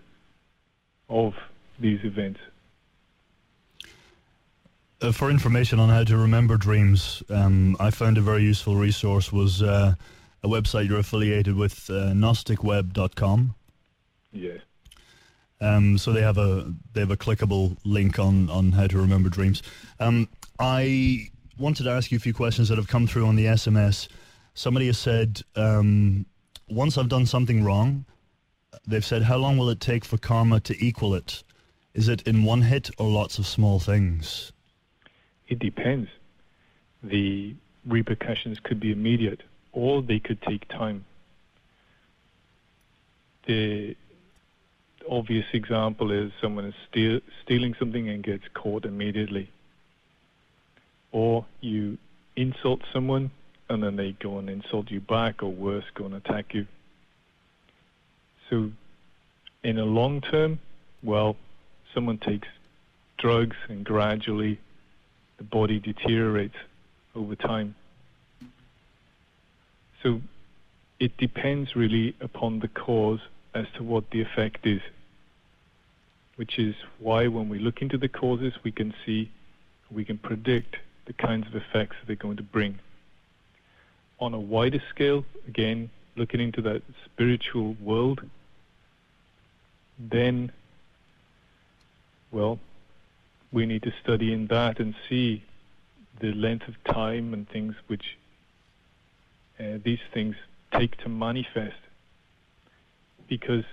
of 1.09 1.35
these 1.79 2.01
events. 2.03 2.41
Uh, 5.01 5.13
for 5.13 5.31
information 5.31 5.79
on 5.81 5.89
how 5.89 6.05
to 6.05 6.17
remember 6.17 6.57
dreams, 6.57 7.23
um, 7.29 7.77
I 7.81 7.91
found 7.91 8.17
a 8.17 8.21
very 8.21 8.43
useful 8.43 8.77
resource 8.77 9.33
was 9.33 9.63
uh, 9.63 9.95
a 10.43 10.49
website 10.49 10.89
you're 10.89 10.99
affiliated 10.99 11.57
with, 11.57 11.91
uh, 11.91 12.13
gnosticweb.com. 12.13 13.55
Yeah. 14.33 14.59
Um, 15.61 15.99
so 15.99 16.13
they 16.13 16.23
have 16.23 16.39
a 16.39 16.73
they 16.93 17.01
have 17.01 17.11
a 17.11 17.17
clickable 17.17 17.77
link 17.85 18.19
on, 18.19 18.51
on 18.51 18.73
how 18.73 18.87
to 18.87 18.99
remember 18.99 19.29
dreams. 19.29 19.63
Um, 19.99 20.29
I 20.59 21.31
wanted 21.59 21.85
to 21.85 21.91
ask 21.91 22.11
you 22.11 22.17
a 22.17 22.21
few 22.21 22.35
questions 22.35 22.69
that 22.69 22.79
have 22.79 22.89
come 22.89 23.07
through 23.07 23.27
on 23.27 23.37
the 23.37 23.47
SMS. 23.47 24.09
Somebody 24.55 24.87
has 24.87 24.99
said, 24.99 25.43
um, 25.57 26.27
once 26.69 26.99
I've 26.99 27.09
done 27.09 27.27
something 27.27 27.65
wrong, 27.65 28.05
they've 28.87 29.05
said, 29.05 29.23
how 29.23 29.37
long 29.37 29.57
will 29.57 29.71
it 29.71 29.81
take 29.81 30.05
for 30.05 30.19
karma 30.19 30.61
to 30.61 30.85
equal 30.85 31.15
it? 31.15 31.43
Is 31.95 32.09
it 32.09 32.23
in 32.23 32.45
one 32.45 32.63
hit 32.63 32.91
or 32.99 33.09
lots 33.09 33.39
of 33.39 33.47
small 33.47 33.79
things? 33.79 34.53
It 35.49 35.59
depends. 35.59 36.09
The 37.03 37.55
repercussions 37.87 38.59
could 38.61 38.81
be 38.81 38.93
immediate 38.93 39.43
or 39.73 40.03
they 40.03 40.19
could 40.19 40.41
take 40.43 40.67
time. 40.69 41.05
The 43.47 43.97
obvious 45.11 45.47
example 45.53 46.11
is 46.11 46.33
someone 46.41 46.65
is 46.65 46.75
steal, 46.89 47.21
stealing 47.43 47.75
something 47.79 48.09
and 48.09 48.23
gets 48.23 48.45
caught 48.55 48.87
immediately 48.87 49.51
or 51.15 51.47
you 51.61 51.97
insult 52.37 52.81
someone 52.93 53.31
and 53.69 53.83
then 53.83 53.97
they 53.97 54.13
go 54.13 54.39
and 54.39 54.51
insult 54.51 54.91
you 54.91 55.01
back, 55.01 55.43
or 55.43 55.51
worse, 55.51 55.85
go 55.95 56.05
and 56.05 56.15
attack 56.15 56.53
you. 56.53 56.67
So, 58.51 58.71
in 59.63 59.79
a 59.79 59.85
long 59.85 60.21
term, 60.21 60.59
well, 61.03 61.37
someone 61.95 62.19
takes 62.19 62.49
drugs 63.17 63.57
and 63.69 63.85
gradually 63.85 64.61
the 65.39 65.45
body 65.45 65.79
deteriorates 65.79 66.57
over 67.15 67.35
time. 67.35 67.75
So, 70.03 70.21
it 71.01 71.17
depends 71.17 71.75
really 71.75 72.15
upon 72.21 72.61
the 72.61 72.69
cause 72.69 73.21
as 73.55 73.67
to 73.77 73.83
what 73.83 74.11
the 74.11 74.21
effect 74.21 74.67
is, 74.67 74.81
which 76.37 76.59
is 76.59 76.75
why 76.99 77.27
when 77.27 77.49
we 77.49 77.59
look 77.59 77.83
into 77.83 77.99
the 77.99 78.09
causes, 78.09 78.53
we 78.63 78.73
can 78.73 78.95
see, 79.05 79.31
we 79.91 80.05
can 80.05 80.19
predict 80.19 80.77
the 81.07 81.13
kinds 81.13 81.47
of 81.47 81.55
effects 81.55 81.97
that 82.01 82.07
they're 82.07 82.17
going 82.17 82.37
to 82.37 82.43
bring. 82.43 82.79
On 84.21 84.35
a 84.35 84.41
wider 84.41 84.83
scale, 84.91 85.25
again, 85.49 85.91
looking 86.17 86.41
into 86.41 86.63
that 86.63 86.83
spiritual 87.05 87.77
world, 87.83 88.21
then, 89.99 90.53
well, 92.33 92.59
we 93.55 93.67
need 93.67 93.85
to 93.85 93.93
study 94.03 94.33
in 94.33 94.49
that 94.49 94.81
and 94.81 94.95
see 95.09 95.45
the 96.21 96.33
length 96.33 96.67
of 96.67 96.75
time 96.93 97.33
and 97.33 97.49
things 97.49 97.75
which 97.87 98.19
uh, 99.61 99.79
these 99.85 100.01
things 100.13 100.35
take 100.77 100.97
to 100.99 101.09
manifest. 101.09 101.77
Because 103.29 103.65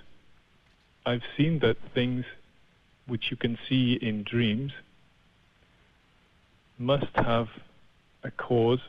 I've 1.05 1.23
seen 1.35 1.59
that 1.59 1.77
things 1.95 2.25
which 3.07 3.31
you 3.31 3.37
can 3.37 3.57
see 3.67 3.93
in 3.93 4.23
dreams 4.23 4.71
must 6.77 7.13
have 7.15 7.47
a 8.23 8.29
cause 8.29 8.81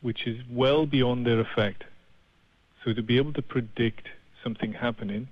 which 0.00 0.26
is 0.26 0.40
well 0.48 0.86
beyond 0.86 1.26
their 1.26 1.40
effect. 1.40 1.82
So 2.84 2.92
to 2.92 3.02
be 3.02 3.18
able 3.18 3.32
to 3.32 3.42
predict 3.42 4.08
something 4.44 4.74
happening, 4.74 5.28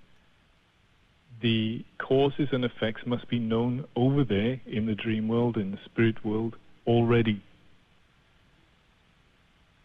the 1.42 1.84
causes 1.98 2.48
and 2.52 2.64
effects 2.64 3.02
must 3.04 3.28
be 3.28 3.38
known 3.38 3.84
over 3.96 4.24
there 4.24 4.60
in 4.66 4.86
the 4.86 4.94
dream 4.94 5.28
world, 5.28 5.56
in 5.56 5.72
the 5.72 5.78
spirit 5.84 6.24
world 6.24 6.56
already. 6.86 7.42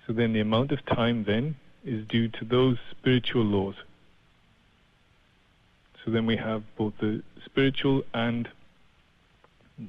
So 0.05 0.13
then 0.13 0.33
the 0.33 0.39
amount 0.39 0.71
of 0.71 0.85
time 0.85 1.25
then 1.25 1.55
is 1.83 2.07
due 2.07 2.29
to 2.29 2.45
those 2.45 2.77
spiritual 2.91 3.43
laws. 3.43 3.75
So 6.05 6.11
then 6.11 6.25
we 6.25 6.37
have 6.37 6.63
both 6.77 6.93
the 7.01 7.21
spiritual 7.43 8.03
and 8.13 8.47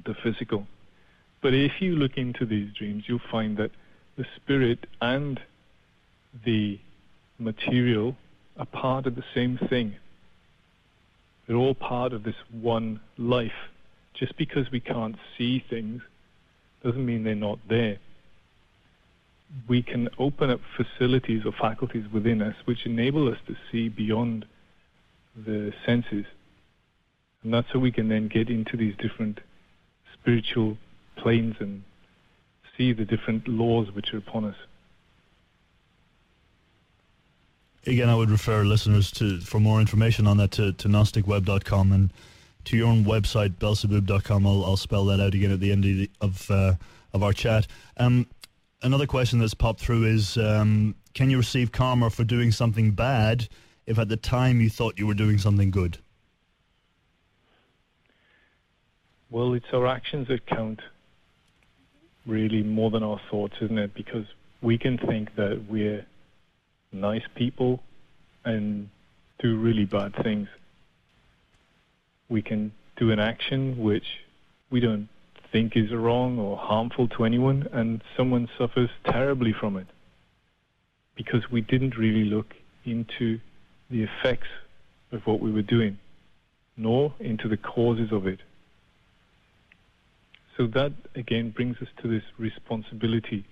the 0.05 0.13
physical. 0.21 0.67
But 1.41 1.53
if 1.53 1.81
you 1.81 1.95
look 1.95 2.17
into 2.17 2.45
these 2.45 2.73
dreams, 2.73 3.05
you'll 3.07 3.21
find 3.31 3.55
that 3.57 3.71
the 4.17 4.25
spirit 4.35 4.85
and 5.01 5.39
the 6.45 6.79
material 7.37 8.17
are 8.57 8.65
part 8.65 9.07
of 9.07 9.15
the 9.15 9.23
same 9.33 9.57
thing. 9.69 9.95
They're 11.49 11.57
all 11.57 11.73
part 11.73 12.13
of 12.13 12.21
this 12.21 12.35
one 12.51 12.99
life. 13.17 13.71
Just 14.13 14.37
because 14.37 14.69
we 14.71 14.79
can't 14.79 15.15
see 15.35 15.65
things 15.67 16.03
doesn't 16.83 17.03
mean 17.03 17.23
they're 17.23 17.33
not 17.33 17.57
there. 17.67 17.97
We 19.67 19.81
can 19.81 20.09
open 20.19 20.51
up 20.51 20.59
facilities 20.77 21.47
or 21.47 21.51
faculties 21.51 22.05
within 22.13 22.43
us 22.43 22.53
which 22.65 22.85
enable 22.85 23.27
us 23.27 23.39
to 23.47 23.55
see 23.71 23.89
beyond 23.89 24.45
the 25.35 25.73
senses. 25.87 26.25
And 27.41 27.51
that's 27.51 27.67
how 27.73 27.79
we 27.79 27.91
can 27.91 28.09
then 28.09 28.27
get 28.27 28.51
into 28.51 28.77
these 28.77 28.93
different 28.99 29.39
spiritual 30.13 30.77
planes 31.17 31.55
and 31.59 31.81
see 32.77 32.93
the 32.93 33.05
different 33.05 33.47
laws 33.47 33.87
which 33.91 34.13
are 34.13 34.17
upon 34.17 34.45
us. 34.45 34.55
Again, 37.85 38.09
I 38.09 38.15
would 38.15 38.29
refer 38.29 38.63
listeners 38.63 39.11
to 39.11 39.39
for 39.39 39.59
more 39.59 39.79
information 39.79 40.27
on 40.27 40.37
that 40.37 40.51
to, 40.51 40.73
to 40.73 40.87
gnosticweb.com 40.87 41.91
and 41.91 42.11
to 42.65 42.77
your 42.77 42.87
own 42.87 43.05
website, 43.05 43.55
belsebuub.com. 43.55 44.45
I'll, 44.45 44.65
I'll 44.65 44.77
spell 44.77 45.05
that 45.05 45.19
out 45.19 45.33
again 45.33 45.51
at 45.51 45.59
the 45.59 45.71
end 45.71 45.85
of, 45.85 45.97
the, 45.97 46.09
of, 46.21 46.51
uh, 46.51 46.73
of 47.13 47.23
our 47.23 47.33
chat. 47.33 47.67
Um, 47.97 48.27
another 48.81 49.07
question 49.07 49.39
that's 49.39 49.53
popped 49.53 49.79
through 49.79 50.05
is 50.05 50.37
um, 50.37 50.95
Can 51.13 51.29
you 51.29 51.37
receive 51.37 51.71
karma 51.71 52.09
for 52.09 52.23
doing 52.23 52.51
something 52.51 52.91
bad 52.91 53.47
if 53.85 53.97
at 53.97 54.09
the 54.09 54.17
time 54.17 54.61
you 54.61 54.69
thought 54.69 54.99
you 54.99 55.07
were 55.07 55.13
doing 55.13 55.37
something 55.37 55.71
good? 55.71 55.97
Well, 59.31 59.53
it's 59.53 59.73
our 59.73 59.87
actions 59.87 60.27
that 60.27 60.45
count 60.47 60.81
really 62.25 62.63
more 62.63 62.91
than 62.91 63.03
our 63.03 63.21
thoughts, 63.29 63.55
isn't 63.61 63.77
it? 63.77 63.93
Because 63.93 64.25
we 64.61 64.77
can 64.77 64.97
think 64.97 65.35
that 65.35 65.65
we're 65.69 66.05
nice 66.91 67.23
people 67.35 67.81
and 68.45 68.89
do 69.39 69.57
really 69.57 69.85
bad 69.85 70.15
things. 70.15 70.47
We 72.29 72.41
can 72.41 72.71
do 72.97 73.11
an 73.11 73.19
action 73.19 73.77
which 73.77 74.19
we 74.69 74.79
don't 74.79 75.07
think 75.51 75.75
is 75.75 75.91
wrong 75.91 76.37
or 76.37 76.57
harmful 76.57 77.07
to 77.07 77.25
anyone, 77.25 77.67
and 77.71 78.01
someone 78.15 78.47
suffers 78.57 78.89
terribly 79.05 79.53
from 79.53 79.77
it 79.77 79.87
because 81.15 81.49
we 81.51 81.61
didn't 81.61 81.97
really 81.97 82.23
look 82.23 82.53
into 82.85 83.39
the 83.89 84.03
effects 84.03 84.47
of 85.11 85.25
what 85.25 85.39
we 85.39 85.51
were 85.51 85.63
doing, 85.63 85.97
nor 86.77 87.13
into 87.19 87.47
the 87.47 87.57
causes 87.57 88.11
of 88.11 88.27
it. 88.27 88.39
So 90.55 90.67
that 90.67 90.93
again 91.15 91.49
brings 91.49 91.77
us 91.81 91.87
to 92.01 92.07
this 92.07 92.23
responsibility 92.37 93.45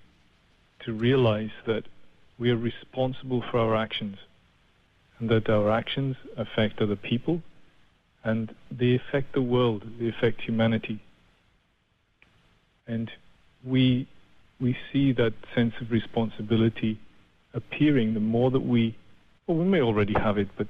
to 0.80 0.92
realize 0.92 1.50
that 1.66 1.84
we 2.38 2.50
are 2.50 2.56
responsible 2.56 3.42
for 3.50 3.58
our 3.58 3.76
actions 3.76 4.18
and 5.18 5.28
that 5.28 5.48
our 5.48 5.70
actions 5.70 6.16
affect 6.36 6.80
other 6.80 6.96
people 6.96 7.42
and 8.24 8.54
they 8.70 8.94
affect 8.94 9.32
the 9.32 9.42
world, 9.42 9.84
they 9.98 10.08
affect 10.08 10.42
humanity. 10.42 11.00
And 12.86 13.10
we, 13.64 14.08
we 14.60 14.76
see 14.92 15.12
that 15.12 15.34
sense 15.54 15.74
of 15.80 15.90
responsibility 15.90 17.00
appearing 17.54 18.14
the 18.14 18.20
more 18.20 18.50
that 18.50 18.60
we, 18.60 18.96
well, 19.46 19.58
we 19.58 19.64
may 19.64 19.80
already 19.80 20.14
have 20.14 20.38
it, 20.38 20.48
but 20.56 20.68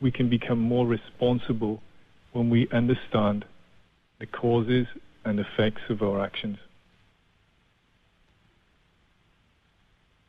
we 0.00 0.10
can 0.10 0.28
become 0.28 0.58
more 0.58 0.86
responsible 0.86 1.82
when 2.32 2.50
we 2.50 2.68
understand 2.70 3.44
the 4.18 4.26
causes 4.26 4.86
and 5.24 5.40
effects 5.40 5.82
of 5.88 6.02
our 6.02 6.22
actions. 6.22 6.58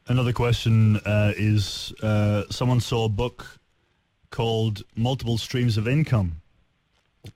Another 0.10 0.32
question 0.32 0.98
uh, 1.06 1.34
is 1.36 1.93
uh, 2.02 2.43
someone 2.50 2.80
saw 2.80 3.06
a 3.06 3.10
book 3.10 3.60
called 4.32 4.84
Multiple 4.96 5.38
Streams 5.38 5.78
of 5.78 5.86
Income, 5.86 6.41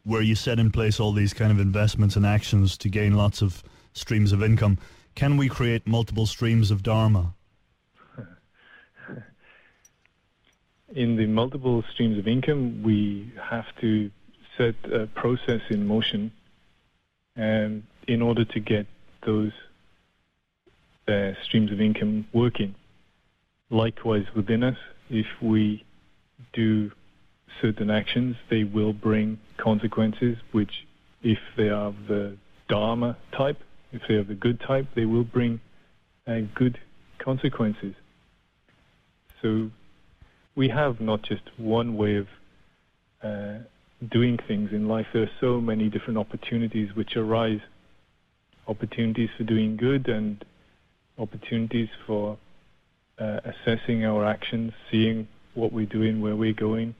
where 0.05 0.21
you 0.21 0.35
set 0.35 0.57
in 0.57 0.71
place 0.71 0.97
all 0.97 1.11
these 1.11 1.33
kind 1.33 1.51
of 1.51 1.59
investments 1.59 2.15
and 2.15 2.25
actions 2.25 2.77
to 2.77 2.87
gain 2.87 3.15
lots 3.15 3.41
of 3.41 3.61
streams 3.91 4.31
of 4.31 4.41
income. 4.41 4.77
Can 5.15 5.35
we 5.35 5.49
create 5.49 5.85
multiple 5.85 6.25
streams 6.25 6.71
of 6.71 6.81
Dharma? 6.81 7.33
In 10.95 11.17
the 11.17 11.25
multiple 11.25 11.83
streams 11.93 12.17
of 12.17 12.25
income, 12.25 12.83
we 12.83 13.33
have 13.49 13.65
to 13.81 14.09
set 14.57 14.75
a 14.89 15.07
process 15.07 15.61
in 15.69 15.85
motion 15.85 16.31
and 17.35 17.83
in 18.07 18.21
order 18.21 18.45
to 18.45 18.59
get 18.61 18.87
those 19.25 19.51
uh, 21.11 21.33
streams 21.43 21.71
of 21.71 21.81
income 21.81 22.27
working. 22.33 22.75
Likewise, 23.69 24.25
within 24.35 24.63
us, 24.63 24.77
if 25.09 25.27
we 25.41 25.83
do 26.53 26.91
certain 27.61 27.89
actions, 27.89 28.35
they 28.49 28.63
will 28.63 28.93
bring 28.93 29.39
consequences, 29.57 30.37
which, 30.51 30.87
if 31.21 31.39
they 31.57 31.69
are 31.69 31.93
the 32.07 32.37
Dharma 32.67 33.17
type, 33.37 33.59
if 33.91 34.01
they 34.07 34.15
are 34.15 34.23
the 34.23 34.33
good 34.33 34.59
type, 34.61 34.87
they 34.95 35.05
will 35.05 35.23
bring 35.23 35.59
uh, 36.27 36.39
good 36.55 36.79
consequences. 37.19 37.93
So 39.41 39.69
we 40.55 40.69
have 40.69 41.01
not 41.01 41.23
just 41.23 41.43
one 41.57 41.97
way 41.97 42.15
of 42.15 42.27
uh, 43.23 43.59
doing 44.09 44.37
things 44.47 44.71
in 44.71 44.87
life. 44.87 45.07
There 45.13 45.23
are 45.23 45.31
so 45.39 45.61
many 45.61 45.89
different 45.89 46.17
opportunities 46.17 46.95
which 46.95 47.15
arise 47.15 47.59
opportunities 48.67 49.29
for 49.37 49.43
doing 49.43 49.75
good 49.77 50.07
and 50.07 50.43
opportunities 51.21 51.89
for 52.05 52.37
uh, 53.19 53.39
assessing 53.45 54.03
our 54.05 54.25
actions, 54.25 54.73
seeing 54.89 55.27
what 55.53 55.71
we're 55.71 55.85
doing, 55.85 56.21
where 56.21 56.35
we're 56.35 56.53
going, 56.53 56.95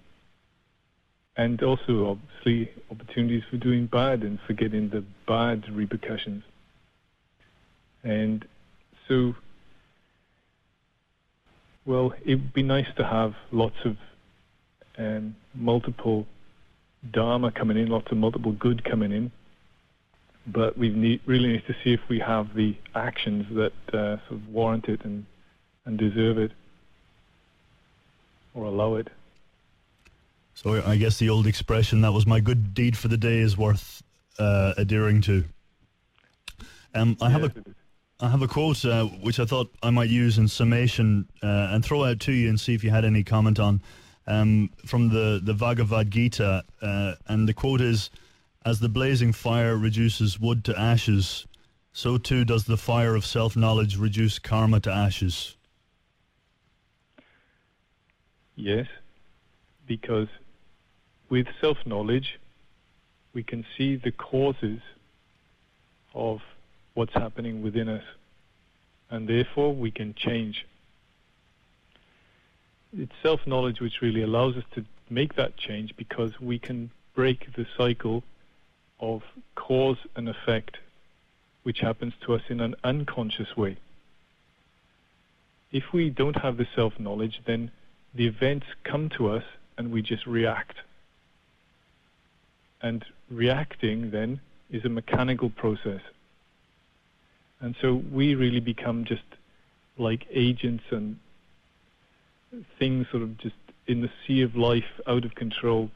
and 1.38 1.62
also 1.64 2.18
obviously 2.46 2.72
opportunities 2.92 3.44
for 3.50 3.58
doing 3.58 3.88
bad 3.88 4.22
and 4.22 4.40
for 4.46 4.54
getting 4.54 4.90
the 4.90 5.04
bad 5.28 5.64
repercussions. 5.74 6.44
And 8.04 8.46
so, 9.08 9.36
well, 11.86 12.14
it 12.26 12.36
would 12.36 12.54
be 12.54 12.64
nice 12.64 12.88
to 12.98 13.06
have 13.06 13.34
lots 13.52 13.78
of 13.86 13.96
um, 14.98 15.36
multiple 15.56 16.28
dharma 17.12 17.52
coming 17.52 17.78
in, 17.78 17.88
lots 17.88 18.12
of 18.12 18.18
multiple 18.18 18.52
good 18.52 18.84
coming 18.84 19.12
in. 19.12 19.32
But 20.48 20.78
we 20.78 20.90
need, 20.90 21.22
really 21.26 21.50
need 21.50 21.66
to 21.68 21.76
see 21.84 21.94
if 21.94 22.02
we 22.10 22.20
have 22.20 22.56
the 22.56 22.76
actions 22.96 23.46
that 23.56 23.74
uh, 23.94 24.18
sort 24.28 24.32
of 24.32 24.50
warrant 24.50 24.90
it 24.90 25.06
and, 25.06 25.26
and 25.86 25.98
deserve 25.98 26.38
it 26.38 26.52
or 28.54 28.66
allow 28.66 28.96
it. 28.96 29.10
So 30.54 30.84
I 30.86 30.98
guess 30.98 31.18
the 31.18 31.30
old 31.30 31.48
expression 31.48 32.02
that 32.02 32.12
was 32.12 32.26
my 32.26 32.40
good 32.40 32.74
deed 32.74 32.98
for 32.98 33.08
the 33.08 33.18
day 33.18 33.40
is 33.40 33.58
worth 33.58 34.04
uh, 34.40 34.74
adhering 34.78 35.22
to. 35.22 35.44
Um, 36.94 37.18
I 37.22 37.30
have 37.30 37.44
a 37.44 37.54
I 38.20 38.30
have 38.30 38.42
a 38.42 38.48
quote 38.48 38.84
uh, 38.86 39.06
which 39.06 39.40
I 39.40 39.46
thought 39.46 39.74
I 39.82 39.90
might 39.90 40.10
use 40.10 40.38
in 40.38 40.48
summation 40.48 41.28
uh, 41.42 41.70
and 41.72 41.84
throw 41.84 42.04
out 42.04 42.20
to 42.22 42.32
you 42.32 42.50
and 42.50 42.60
see 42.60 42.74
if 42.76 42.84
you 42.84 42.90
had 42.90 43.06
any 43.06 43.24
comment 43.24 43.60
on. 43.60 43.82
um, 44.28 44.70
from 44.86 45.10
the, 45.10 45.42
the 45.44 45.54
Bhagavad 45.54 46.12
Gita, 46.12 46.64
uh, 46.82 47.14
and 47.28 47.48
the 47.48 47.54
quote 47.54 47.82
is, 47.82 48.10
As 48.64 48.80
the 48.80 48.90
blazing 48.90 49.34
fire 49.34 49.76
reduces 49.76 50.40
wood 50.40 50.64
to 50.66 50.80
ashes, 50.80 51.48
so 51.94 52.20
too 52.20 52.46
does 52.46 52.66
the 52.66 52.78
fire 52.78 53.16
of 53.16 53.26
self-knowledge 53.26 53.98
reduce 53.98 54.38
karma 54.38 54.80
to 54.82 54.92
ashes. 54.92 55.56
Yes, 58.56 58.88
because 59.88 60.28
with 61.30 61.48
self-knowledge, 61.60 62.40
we 63.34 63.42
can 63.42 63.66
see 63.76 63.96
the 63.96 64.12
causes 64.12 64.80
of 66.14 66.42
what's 66.94 67.14
happening 67.14 67.64
within 67.64 67.90
us, 67.90 68.04
and 69.10 69.28
therefore 69.28 69.74
we 69.74 69.90
can 69.90 70.14
change. 70.14 70.68
It's 72.96 73.14
self-knowledge 73.24 73.82
which 73.82 74.02
really 74.02 74.22
allows 74.22 74.56
us 74.56 74.66
to 74.76 74.86
make 75.10 75.36
that 75.36 75.58
change 75.58 75.96
because 75.98 76.40
we 76.40 76.60
can 76.60 76.92
break 77.16 77.54
the 77.56 77.66
cycle 77.76 78.24
of 79.02 79.24
cause 79.56 79.98
and 80.16 80.30
effect 80.30 80.78
which 81.64 81.80
happens 81.80 82.14
to 82.22 82.34
us 82.34 82.42
in 82.50 82.60
an 82.60 82.76
unconscious 82.84 83.56
way. 83.56 83.78
If 85.72 85.94
we 85.94 86.10
don't 86.10 86.38
have 86.38 86.58
the 86.58 86.68
self-knowledge, 86.76 87.42
then 87.46 87.72
the 88.14 88.28
events 88.28 88.66
come 88.84 89.10
to 89.10 89.30
us 89.30 89.44
and 89.78 89.92
we 89.92 90.02
just 90.02 90.26
react. 90.26 90.78
And 92.82 93.06
reacting 93.30 94.12
then 94.12 94.42
is 94.72 94.86
a 94.86 94.90
mechanical 94.90 95.50
process. 95.50 96.02
And 97.60 97.76
so 97.80 98.02
we 98.12 98.36
really 98.36 98.60
become 98.60 99.06
just 99.06 99.24
like 99.98 100.26
agents 100.32 100.84
and 100.90 101.18
things 102.80 103.08
sort 103.12 103.24
of 103.24 103.38
just 103.38 103.56
in 103.88 104.02
the 104.02 104.10
sea 104.26 104.42
of 104.42 104.56
life 104.56 105.00
out 105.08 105.26
of 105.26 105.36
control, 105.36 105.90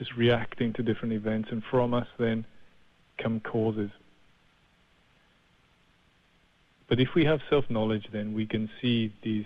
just 0.00 0.16
reacting 0.16 0.72
to 0.72 0.82
different 0.82 1.12
events. 1.12 1.50
And 1.52 1.62
from 1.70 1.92
us 1.92 2.06
then 2.18 2.46
come 3.18 3.38
causes. 3.38 3.90
But 6.88 6.98
if 6.98 7.14
we 7.14 7.26
have 7.26 7.40
self-knowledge, 7.50 8.08
then 8.10 8.32
we 8.32 8.46
can 8.46 8.70
see 8.80 9.12
these 9.22 9.44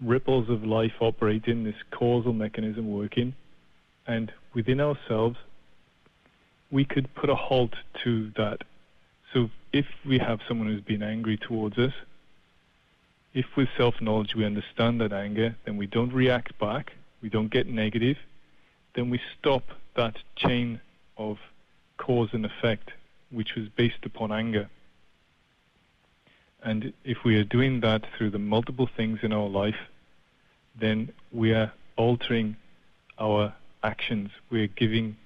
ripples 0.00 0.48
of 0.48 0.64
life 0.64 0.94
operating, 1.00 1.64
this 1.64 1.76
causal 1.90 2.32
mechanism 2.32 2.90
working, 2.90 3.34
and 4.06 4.32
within 4.54 4.80
ourselves, 4.80 5.36
we 6.70 6.84
could 6.84 7.14
put 7.14 7.28
a 7.28 7.34
halt 7.34 7.74
to 8.04 8.30
that. 8.36 8.62
So 9.34 9.50
if 9.72 9.86
we 10.06 10.18
have 10.18 10.40
someone 10.48 10.68
who's 10.68 10.80
been 10.80 11.02
angry 11.02 11.36
towards 11.36 11.76
us, 11.78 11.92
if 13.34 13.44
with 13.54 13.68
self-knowledge 13.76 14.34
we 14.34 14.46
understand 14.46 15.00
that 15.02 15.12
anger, 15.12 15.56
then 15.66 15.76
we 15.76 15.86
don't 15.86 16.12
react 16.12 16.58
back, 16.58 16.92
we 17.20 17.28
don't 17.28 17.50
get 17.50 17.66
negative, 17.66 18.16
then 18.98 19.10
we 19.10 19.20
stop 19.38 19.62
that 19.94 20.16
chain 20.34 20.80
of 21.16 21.38
cause 21.98 22.30
and 22.32 22.44
effect 22.44 22.90
which 23.30 23.54
was 23.54 23.68
based 23.76 24.04
upon 24.04 24.32
anger. 24.32 24.68
And 26.64 26.92
if 27.04 27.18
we 27.24 27.36
are 27.36 27.44
doing 27.44 27.78
that 27.82 28.04
through 28.16 28.30
the 28.30 28.40
multiple 28.40 28.88
things 28.96 29.20
in 29.22 29.32
our 29.32 29.48
life, 29.48 29.78
then 30.80 31.12
we 31.30 31.52
are 31.52 31.70
altering 31.94 32.56
our 33.20 33.54
actions. 33.84 34.30
We're 34.50 34.66
giving 34.66 35.16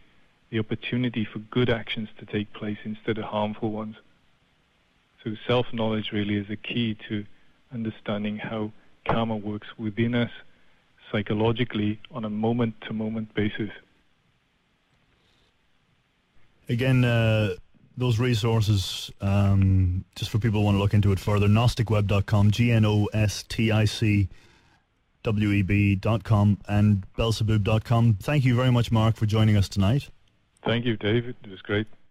the 0.50 0.58
opportunity 0.58 1.24
for 1.24 1.38
good 1.38 1.70
actions 1.70 2.10
to 2.18 2.26
take 2.26 2.52
place 2.52 2.78
instead 2.84 3.16
of 3.16 3.24
harmful 3.24 3.70
ones. 3.72 3.96
So 5.24 5.34
self-knowledge 5.46 6.12
really 6.12 6.36
is 6.36 6.50
a 6.50 6.56
key 6.56 6.98
to 7.08 7.24
understanding 7.72 8.36
how 8.36 8.70
karma 9.06 9.36
works 9.36 9.68
within 9.78 10.14
us 10.14 10.30
psychologically 11.12 12.00
on 12.10 12.24
a 12.24 12.30
moment-to-moment 12.30 13.32
basis. 13.34 13.70
Again, 16.68 17.04
uh, 17.04 17.50
those 17.96 18.18
resources, 18.18 19.12
um, 19.20 20.04
just 20.16 20.30
for 20.30 20.38
people 20.38 20.60
who 20.60 20.64
want 20.64 20.76
to 20.76 20.80
look 20.80 20.94
into 20.94 21.12
it 21.12 21.20
further, 21.20 21.46
gnosticweb.com, 21.46 22.50
G-N-O-S-T-I-C 22.50 24.28
web.com 25.24 26.58
and 26.68 27.04
belsebuub.com. 27.16 28.14
Thank 28.14 28.44
you 28.44 28.54
very 28.54 28.72
much, 28.72 28.90
Mark, 28.90 29.16
for 29.16 29.26
joining 29.26 29.56
us 29.56 29.68
tonight. 29.68 30.08
Thank 30.64 30.84
you, 30.84 30.96
David. 30.96 31.36
It 31.44 31.50
was 31.50 31.62
great. 31.62 31.86